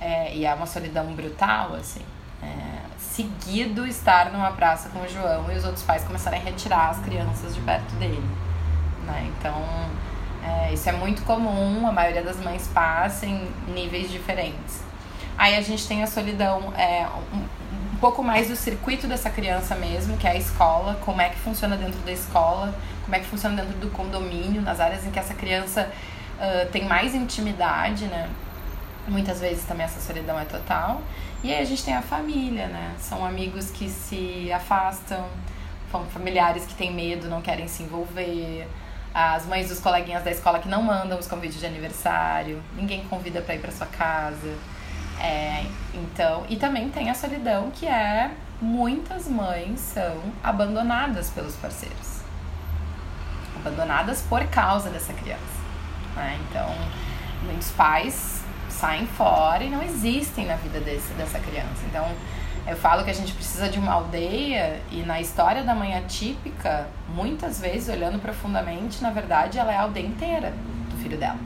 É, 0.00 0.34
e 0.34 0.44
é 0.44 0.52
uma 0.54 0.66
solidão 0.66 1.12
brutal, 1.14 1.74
assim. 1.74 2.00
É, 2.42 2.80
seguido 2.98 3.86
estar 3.86 4.32
numa 4.32 4.50
praça 4.52 4.88
com 4.88 5.00
o 5.00 5.08
João 5.08 5.52
e 5.52 5.56
os 5.56 5.64
outros 5.64 5.82
pais 5.84 6.04
começarem 6.04 6.40
a 6.40 6.44
retirar 6.44 6.90
as 6.90 6.98
crianças 7.00 7.54
de 7.54 7.60
perto 7.60 7.94
dele. 7.96 8.22
Né? 9.04 9.30
Então, 9.38 9.62
é, 10.42 10.72
isso 10.72 10.88
é 10.88 10.92
muito 10.92 11.22
comum, 11.22 11.86
a 11.86 11.92
maioria 11.92 12.22
das 12.22 12.38
mães 12.38 12.68
passa 12.72 13.26
em 13.26 13.46
níveis 13.68 14.10
diferentes. 14.10 14.80
Aí 15.36 15.56
a 15.56 15.60
gente 15.60 15.86
tem 15.86 16.02
a 16.02 16.06
solidão, 16.06 16.72
é, 16.76 17.06
um, 17.32 17.94
um 17.94 17.96
pouco 18.00 18.22
mais 18.22 18.48
do 18.48 18.56
circuito 18.56 19.06
dessa 19.06 19.28
criança 19.28 19.74
mesmo, 19.74 20.16
que 20.16 20.26
é 20.26 20.30
a 20.30 20.36
escola, 20.36 20.98
como 21.04 21.20
é 21.20 21.28
que 21.28 21.38
funciona 21.38 21.76
dentro 21.76 22.00
da 22.00 22.12
escola, 22.12 22.74
como 23.04 23.16
é 23.16 23.20
que 23.20 23.26
funciona 23.26 23.62
dentro 23.62 23.78
do 23.78 23.90
condomínio, 23.90 24.62
nas 24.62 24.80
áreas 24.80 25.04
em 25.04 25.10
que 25.10 25.18
essa 25.18 25.34
criança 25.34 25.90
uh, 26.40 26.70
tem 26.70 26.84
mais 26.84 27.14
intimidade, 27.14 28.06
né? 28.06 28.28
Muitas 29.06 29.40
vezes 29.40 29.64
também 29.64 29.84
essa 29.84 30.00
solidão 30.00 30.38
é 30.38 30.44
total. 30.44 31.02
E 31.42 31.52
aí 31.52 31.60
a 31.60 31.64
gente 31.64 31.84
tem 31.84 31.94
a 31.94 32.02
família, 32.02 32.66
né? 32.66 32.94
São 32.98 33.24
amigos 33.24 33.70
que 33.70 33.88
se 33.88 34.52
afastam, 34.52 35.24
familiares 36.12 36.64
que 36.66 36.74
têm 36.74 36.92
medo, 36.92 37.28
não 37.28 37.40
querem 37.40 37.66
se 37.66 37.82
envolver, 37.82 38.66
as 39.12 39.44
mães 39.46 39.68
dos 39.68 39.80
coleguinhas 39.80 40.22
da 40.22 40.30
escola 40.30 40.58
que 40.58 40.68
não 40.68 40.82
mandam 40.82 41.18
os 41.18 41.26
convites 41.26 41.58
de 41.58 41.66
aniversário, 41.66 42.62
ninguém 42.76 43.04
convida 43.04 43.40
para 43.40 43.54
ir 43.54 43.60
para 43.60 43.72
sua 43.72 43.86
casa. 43.86 44.54
É, 45.20 45.64
então, 45.92 46.46
e 46.48 46.56
também 46.56 46.88
tem 46.88 47.10
a 47.10 47.14
solidão 47.14 47.70
que 47.70 47.86
é 47.86 48.30
muitas 48.60 49.26
mães 49.26 49.80
são 49.80 50.22
abandonadas 50.42 51.30
pelos 51.30 51.56
parceiros. 51.56 52.20
Abandonadas 53.56 54.22
por 54.22 54.44
causa 54.46 54.88
dessa 54.90 55.12
criança. 55.12 55.49
Né? 56.20 56.38
Então, 56.48 56.68
muitos 57.44 57.70
pais 57.70 58.42
saem 58.68 59.06
fora 59.06 59.64
e 59.64 59.70
não 59.70 59.82
existem 59.82 60.46
na 60.46 60.56
vida 60.56 60.78
desse, 60.80 61.12
dessa 61.14 61.38
criança. 61.38 61.82
Então, 61.88 62.06
eu 62.66 62.76
falo 62.76 63.02
que 63.04 63.10
a 63.10 63.14
gente 63.14 63.32
precisa 63.32 63.68
de 63.68 63.78
uma 63.78 63.92
aldeia 63.92 64.80
e 64.90 65.02
na 65.02 65.20
história 65.20 65.62
da 65.64 65.74
mãe 65.74 65.96
atípica, 65.96 66.86
muitas 67.14 67.60
vezes, 67.60 67.88
olhando 67.88 68.18
profundamente, 68.20 69.02
na 69.02 69.10
verdade, 69.10 69.58
ela 69.58 69.72
é 69.72 69.76
a 69.76 69.82
aldeia 69.82 70.06
inteira 70.06 70.52
do 70.90 70.96
filho 71.02 71.16
dela. 71.16 71.38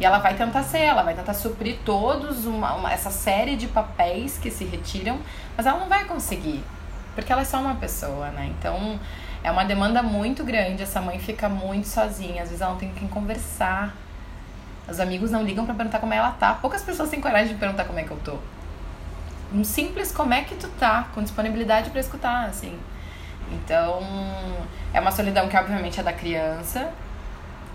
E 0.00 0.04
ela 0.04 0.18
vai 0.18 0.34
tentar 0.34 0.62
ser, 0.62 0.80
ela 0.80 1.02
vai 1.02 1.14
tentar 1.14 1.34
suprir 1.34 1.78
todos 1.84 2.46
uma, 2.46 2.74
uma, 2.74 2.90
essa 2.90 3.10
série 3.10 3.54
de 3.54 3.66
papéis 3.68 4.38
que 4.38 4.50
se 4.50 4.64
retiram, 4.64 5.18
mas 5.54 5.66
ela 5.66 5.78
não 5.78 5.88
vai 5.88 6.06
conseguir, 6.06 6.64
porque 7.14 7.30
ela 7.30 7.42
é 7.42 7.44
só 7.44 7.60
uma 7.60 7.74
pessoa, 7.74 8.30
né? 8.30 8.50
Então 8.58 8.98
é 9.42 9.50
uma 9.50 9.64
demanda 9.64 10.02
muito 10.02 10.44
grande, 10.44 10.82
essa 10.82 11.00
mãe 11.00 11.18
fica 11.18 11.48
muito 11.48 11.88
sozinha, 11.88 12.42
às 12.42 12.48
vezes 12.48 12.60
ela 12.60 12.72
não 12.72 12.78
tem 12.78 12.92
quem 12.92 13.08
conversar. 13.08 13.94
Os 14.88 14.98
amigos 15.00 15.30
não 15.30 15.42
ligam 15.42 15.64
para 15.64 15.74
perguntar 15.74 15.98
como 15.98 16.12
ela 16.12 16.32
tá. 16.32 16.54
Poucas 16.54 16.82
pessoas 16.82 17.08
têm 17.08 17.20
coragem 17.20 17.54
de 17.54 17.60
perguntar 17.60 17.84
como 17.84 17.98
é 17.98 18.02
que 18.02 18.10
eu 18.10 18.18
tô. 18.18 18.38
Um 19.52 19.64
simples 19.64 20.12
como 20.12 20.34
é 20.34 20.42
que 20.42 20.54
tu 20.54 20.68
tá, 20.78 21.08
com 21.14 21.22
disponibilidade 21.22 21.90
para 21.90 22.00
escutar, 22.00 22.46
assim. 22.46 22.78
Então, 23.52 24.00
é 24.92 25.00
uma 25.00 25.10
solidão 25.10 25.48
que 25.48 25.56
obviamente 25.56 25.98
é 25.98 26.02
da 26.02 26.12
criança, 26.12 26.92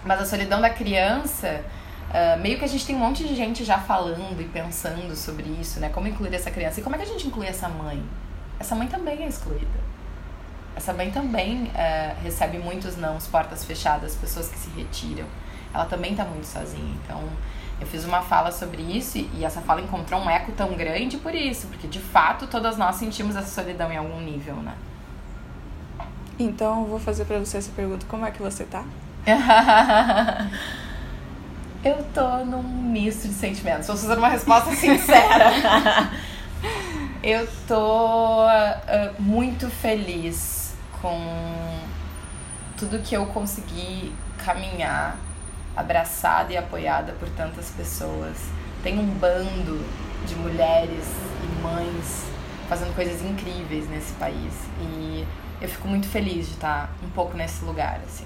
mas 0.05 0.21
a 0.21 0.25
solidão 0.25 0.61
da 0.61 0.69
criança 0.69 1.63
Uh, 2.05 2.39
meio 2.39 2.57
que 2.57 2.63
a 2.63 2.67
gente 2.67 2.85
tem 2.85 2.95
um 2.95 2.99
monte 2.99 3.27
de 3.27 3.35
gente 3.35 3.65
já 3.65 3.77
falando 3.77 4.39
e 4.39 4.45
pensando 4.45 5.13
sobre 5.15 5.49
isso, 5.59 5.79
né? 5.79 5.89
Como 5.89 6.07
incluir 6.07 6.33
essa 6.33 6.51
criança. 6.51 6.79
E 6.79 6.83
como 6.83 6.95
é 6.95 6.99
que 6.99 7.03
a 7.03 7.07
gente 7.07 7.27
inclui 7.27 7.47
essa 7.47 7.67
mãe? 7.67 8.01
Essa 8.59 8.73
mãe 8.73 8.87
também 8.87 9.23
é 9.23 9.27
excluída. 9.27 9.94
Essa 10.75 10.93
mãe 10.93 11.09
também 11.09 11.63
uh, 11.63 12.21
recebe 12.21 12.57
muitos 12.57 12.97
não, 12.97 13.17
portas 13.31 13.63
fechadas, 13.63 14.15
pessoas 14.15 14.49
que 14.49 14.57
se 14.57 14.69
retiram. 14.71 15.25
Ela 15.73 15.85
também 15.85 16.11
está 16.11 16.25
muito 16.25 16.45
sozinha. 16.45 16.95
Então, 17.03 17.23
eu 17.79 17.87
fiz 17.87 18.03
uma 18.05 18.21
fala 18.21 18.51
sobre 18.51 18.81
isso 18.81 19.17
e, 19.17 19.29
e 19.35 19.45
essa 19.45 19.61
fala 19.61 19.81
encontrou 19.81 20.19
um 20.21 20.29
eco 20.29 20.51
tão 20.51 20.73
grande 20.73 21.17
por 21.17 21.33
isso, 21.33 21.67
porque 21.67 21.87
de 21.87 21.99
fato 21.99 22.47
todas 22.47 22.77
nós 22.77 22.95
sentimos 22.95 23.35
essa 23.35 23.47
solidão 23.47 23.91
em 23.91 23.97
algum 23.97 24.19
nível, 24.19 24.55
né? 24.55 24.75
Então, 26.37 26.81
eu 26.81 26.87
vou 26.87 26.99
fazer 26.99 27.23
para 27.25 27.39
você 27.39 27.57
essa 27.57 27.71
pergunta: 27.71 28.05
como 28.09 28.25
é 28.25 28.31
que 28.31 28.41
você 28.41 28.65
tá? 28.65 28.83
Eu 31.83 32.03
tô 32.15 32.43
num 32.43 32.63
misto 32.63 33.27
de 33.27 33.33
sentimentos. 33.35 33.85
Vou 33.85 33.95
fazer 33.95 34.17
uma 34.17 34.29
resposta 34.29 34.71
sincera. 34.71 36.09
eu 37.21 37.47
tô 37.67 38.43
uh, 38.43 39.21
muito 39.21 39.69
feliz 39.69 40.54
com 41.05 41.79
tudo 42.75 42.97
que 43.03 43.15
eu 43.15 43.27
consegui 43.27 44.11
caminhar 44.43 45.17
abraçada 45.77 46.51
e 46.51 46.57
apoiada 46.57 47.11
por 47.13 47.29
tantas 47.29 47.69
pessoas. 47.69 48.35
Tem 48.81 48.97
um 48.97 49.05
bando 49.19 49.85
de 50.25 50.35
mulheres 50.35 51.05
e 51.43 51.61
mães 51.61 52.25
fazendo 52.67 52.95
coisas 52.95 53.21
incríveis 53.21 53.87
nesse 53.87 54.13
país. 54.13 54.53
E 54.81 55.27
eu 55.61 55.69
fico 55.69 55.87
muito 55.87 56.07
feliz 56.07 56.47
de 56.47 56.53
estar 56.53 56.89
um 57.03 57.09
pouco 57.11 57.37
nesse 57.37 57.63
lugar, 57.63 57.99
assim. 58.07 58.25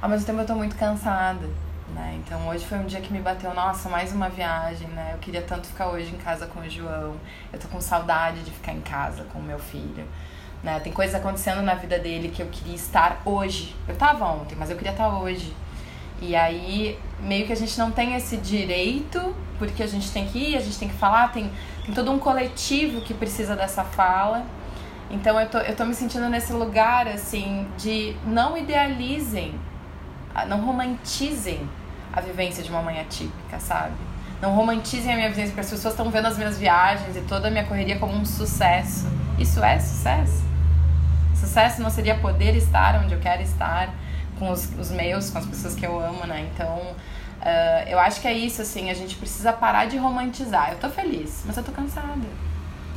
Ao 0.00 0.08
mesmo 0.08 0.26
tempo 0.26 0.40
eu 0.40 0.46
tô 0.46 0.56
muito 0.56 0.74
cansada 0.74 1.46
né? 1.94 2.20
Então 2.24 2.48
hoje 2.48 2.64
foi 2.64 2.78
um 2.78 2.86
dia 2.86 3.00
que 3.00 3.12
me 3.12 3.20
bateu, 3.20 3.52
nossa, 3.54 3.88
mais 3.88 4.12
uma 4.12 4.28
viagem, 4.28 4.88
né? 4.88 5.10
Eu 5.12 5.18
queria 5.18 5.42
tanto 5.42 5.66
ficar 5.66 5.88
hoje 5.88 6.12
em 6.12 6.18
casa 6.18 6.46
com 6.46 6.60
o 6.60 6.68
João. 6.68 7.16
Eu 7.52 7.58
tô 7.58 7.68
com 7.68 7.80
saudade 7.80 8.42
de 8.42 8.50
ficar 8.50 8.72
em 8.72 8.80
casa 8.80 9.24
com 9.24 9.38
o 9.38 9.42
meu 9.42 9.58
filho. 9.58 10.06
Né? 10.62 10.78
Tem 10.80 10.92
coisas 10.92 11.14
acontecendo 11.14 11.60
na 11.62 11.74
vida 11.74 11.98
dele 11.98 12.28
que 12.28 12.40
eu 12.40 12.46
queria 12.46 12.74
estar 12.74 13.20
hoje. 13.24 13.74
Eu 13.88 13.96
tava 13.96 14.24
ontem, 14.26 14.54
mas 14.56 14.70
eu 14.70 14.76
queria 14.76 14.92
estar 14.92 15.08
hoje. 15.08 15.54
E 16.20 16.36
aí, 16.36 16.96
meio 17.20 17.46
que 17.46 17.52
a 17.52 17.56
gente 17.56 17.76
não 17.76 17.90
tem 17.90 18.14
esse 18.14 18.36
direito, 18.36 19.34
porque 19.58 19.82
a 19.82 19.88
gente 19.88 20.10
tem 20.12 20.24
que 20.24 20.38
ir, 20.38 20.56
a 20.56 20.60
gente 20.60 20.78
tem 20.78 20.88
que 20.88 20.94
falar, 20.94 21.32
tem, 21.32 21.50
tem 21.84 21.92
todo 21.92 22.12
um 22.12 22.18
coletivo 22.18 23.00
que 23.00 23.12
precisa 23.12 23.56
dessa 23.56 23.82
fala. 23.82 24.46
Então 25.10 25.38
eu 25.40 25.48
tô, 25.48 25.58
eu 25.58 25.74
tô 25.74 25.84
me 25.84 25.94
sentindo 25.94 26.28
nesse 26.28 26.52
lugar, 26.52 27.08
assim, 27.08 27.66
de 27.76 28.16
não 28.24 28.56
idealizem, 28.56 29.54
não 30.46 30.60
romantizem 30.60 31.68
a 32.12 32.20
vivência 32.20 32.62
de 32.62 32.70
uma 32.70 32.82
mãe 32.82 33.00
atípica, 33.00 33.58
sabe? 33.58 33.96
Não 34.40 34.54
romantizem 34.54 35.12
a 35.12 35.16
minha 35.16 35.28
vivência, 35.28 35.50
porque 35.50 35.60
as 35.60 35.70
pessoas 35.70 35.92
estão 35.92 36.08
vendo 36.08 36.26
as 36.26 36.38
minhas 36.38 36.56
viagens 36.56 37.16
e 37.16 37.20
toda 37.22 37.48
a 37.48 37.50
minha 37.50 37.64
correria 37.64 37.98
como 37.98 38.14
um 38.14 38.24
sucesso. 38.24 39.06
Isso 39.38 39.62
é 39.62 39.78
sucesso? 39.80 40.51
Sucesso 41.42 41.82
não 41.82 41.90
seria 41.90 42.14
poder 42.14 42.54
estar 42.54 43.02
onde 43.02 43.12
eu 43.14 43.18
quero 43.18 43.42
estar, 43.42 43.92
com 44.38 44.48
os, 44.48 44.68
os 44.78 44.92
meus, 44.92 45.28
com 45.28 45.38
as 45.38 45.46
pessoas 45.46 45.74
que 45.74 45.84
eu 45.84 45.98
amo, 45.98 46.24
né? 46.24 46.48
Então, 46.54 46.68
uh, 46.68 47.88
eu 47.88 47.98
acho 47.98 48.20
que 48.20 48.28
é 48.28 48.32
isso, 48.32 48.62
assim, 48.62 48.90
a 48.90 48.94
gente 48.94 49.16
precisa 49.16 49.52
parar 49.52 49.86
de 49.86 49.96
romantizar. 49.96 50.70
Eu 50.70 50.78
tô 50.78 50.88
feliz, 50.88 51.42
mas 51.44 51.56
eu 51.56 51.64
tô 51.64 51.72
cansada. 51.72 52.28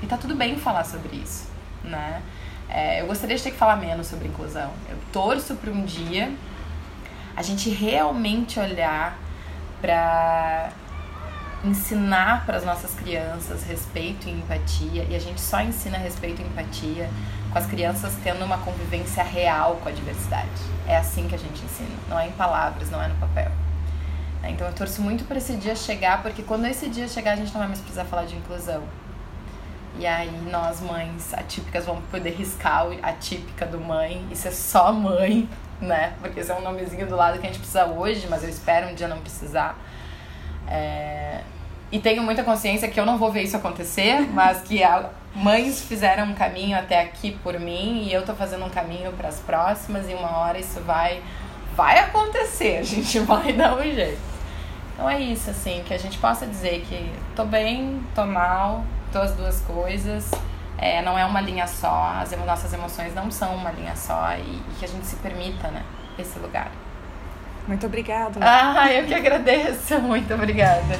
E 0.04 0.06
tá 0.06 0.16
tudo 0.16 0.36
bem 0.36 0.58
falar 0.58 0.84
sobre 0.84 1.18
isso, 1.18 1.50
né? 1.84 2.22
É, 2.70 3.02
eu 3.02 3.08
gostaria 3.08 3.36
de 3.36 3.42
ter 3.42 3.50
que 3.50 3.58
falar 3.58 3.78
menos 3.78 4.06
sobre 4.06 4.28
inclusão. 4.28 4.72
Eu 4.88 4.98
torço 5.12 5.56
para 5.56 5.72
um 5.72 5.84
dia 5.84 6.32
a 7.36 7.42
gente 7.42 7.70
realmente 7.72 8.60
olhar 8.60 9.18
para 9.82 10.70
ensinar 11.64 12.46
para 12.46 12.58
as 12.58 12.64
nossas 12.64 12.94
crianças 12.94 13.64
respeito 13.64 14.30
e 14.30 14.32
empatia, 14.32 15.04
e 15.10 15.16
a 15.16 15.20
gente 15.20 15.42
só 15.42 15.62
ensina 15.62 15.98
respeito 15.98 16.44
e 16.44 16.46
empatia 16.46 17.10
com 17.56 17.60
as 17.60 17.66
crianças 17.68 18.14
tendo 18.22 18.44
uma 18.44 18.58
convivência 18.58 19.24
real 19.24 19.78
com 19.82 19.88
a 19.88 19.92
diversidade. 19.94 20.50
É 20.86 20.98
assim 20.98 21.26
que 21.26 21.36
a 21.36 21.38
gente 21.38 21.64
ensina, 21.64 21.96
não 22.10 22.20
é 22.20 22.28
em 22.28 22.32
palavras, 22.34 22.92
não 22.92 23.02
é 23.02 23.08
no 23.08 23.16
papel. 23.16 23.50
Então 24.44 24.68
eu 24.68 24.74
torço 24.74 25.02
muito 25.02 25.24
para 25.24 25.38
esse 25.38 25.56
dia 25.56 25.74
chegar, 25.74 26.22
porque 26.22 26.44
quando 26.44 26.66
esse 26.66 26.90
dia 26.90 27.08
chegar 27.08 27.32
a 27.32 27.36
gente 27.38 27.54
não 27.54 27.60
vai 27.60 27.68
mais 27.70 27.80
precisar 27.80 28.04
falar 28.04 28.26
de 28.26 28.36
inclusão. 28.36 28.84
E 29.98 30.06
aí 30.06 30.30
nós 30.52 30.82
mães 30.82 31.34
atípicas 31.34 31.86
vamos 31.86 32.04
poder 32.12 32.32
riscar 32.32 32.88
a 33.02 33.14
típica 33.14 33.66
do 33.66 33.80
mãe 33.80 34.28
e 34.30 34.36
ser 34.36 34.52
só 34.52 34.92
mãe 34.92 35.48
né? 35.80 36.14
Porque 36.20 36.42
esse 36.42 36.52
é 36.52 36.56
um 36.56 36.62
nomezinho 36.62 37.08
do 37.08 37.16
lado 37.16 37.40
que 37.40 37.46
a 37.46 37.50
gente 37.50 37.60
precisa 37.60 37.86
hoje, 37.86 38.28
mas 38.30 38.44
eu 38.44 38.50
espero 38.50 38.88
um 38.88 38.96
dia 38.96 39.08
não 39.08 39.20
precisar. 39.20 39.78
É... 40.68 41.42
E 41.96 42.00
tenho 42.00 42.22
muita 42.24 42.44
consciência 42.44 42.90
que 42.90 43.00
eu 43.00 43.06
não 43.06 43.18
vou 43.18 43.32
ver 43.32 43.44
isso 43.44 43.56
acontecer, 43.56 44.20
mas 44.34 44.62
que 44.64 44.84
a... 44.84 45.12
mães 45.34 45.82
fizeram 45.82 46.26
um 46.26 46.34
caminho 46.34 46.78
até 46.78 47.00
aqui 47.00 47.32
por 47.42 47.58
mim 47.58 48.04
e 48.06 48.12
eu 48.12 48.26
tô 48.26 48.36
fazendo 48.36 48.66
um 48.66 48.70
caminho 48.70 49.14
para 49.14 49.30
as 49.30 49.40
próximas 49.40 50.10
e 50.10 50.14
uma 50.14 50.40
hora 50.40 50.60
isso 50.60 50.82
vai 50.82 51.24
vai 51.74 52.00
acontecer, 52.00 52.80
a 52.80 52.84
gente 52.84 53.20
vai 53.20 53.54
dar 53.54 53.78
um 53.78 53.82
jeito. 53.82 54.20
Então 54.94 55.10
é 55.10 55.22
isso, 55.22 55.50
assim, 55.50 55.84
que 55.88 55.94
a 55.94 55.98
gente 55.98 56.18
possa 56.18 56.46
dizer 56.46 56.82
que 56.82 57.10
tô 57.34 57.46
bem, 57.46 58.04
tô 58.14 58.26
mal, 58.26 58.84
tô 59.14 59.20
as 59.20 59.32
duas 59.32 59.62
coisas, 59.62 60.30
é, 60.78 61.02
não 61.02 61.18
é 61.18 61.24
uma 61.24 61.40
linha 61.40 61.66
só, 61.66 62.14
as 62.22 62.30
nossas 62.46 62.74
emoções 62.74 63.16
não 63.16 63.32
são 63.32 63.56
uma 63.56 63.72
linha 63.72 63.96
só 63.96 64.34
e, 64.36 64.42
e 64.42 64.76
que 64.80 64.84
a 64.84 64.88
gente 64.90 65.08
se 65.08 65.16
permita, 65.16 65.70
né, 65.70 65.82
esse 66.20 66.38
lugar. 66.40 66.70
Muito 67.66 67.86
obrigada. 67.86 68.38
Ah, 68.42 68.92
eu 68.92 69.06
que 69.08 69.14
agradeço. 69.14 69.98
Muito 70.04 70.32
obrigada. 70.36 71.00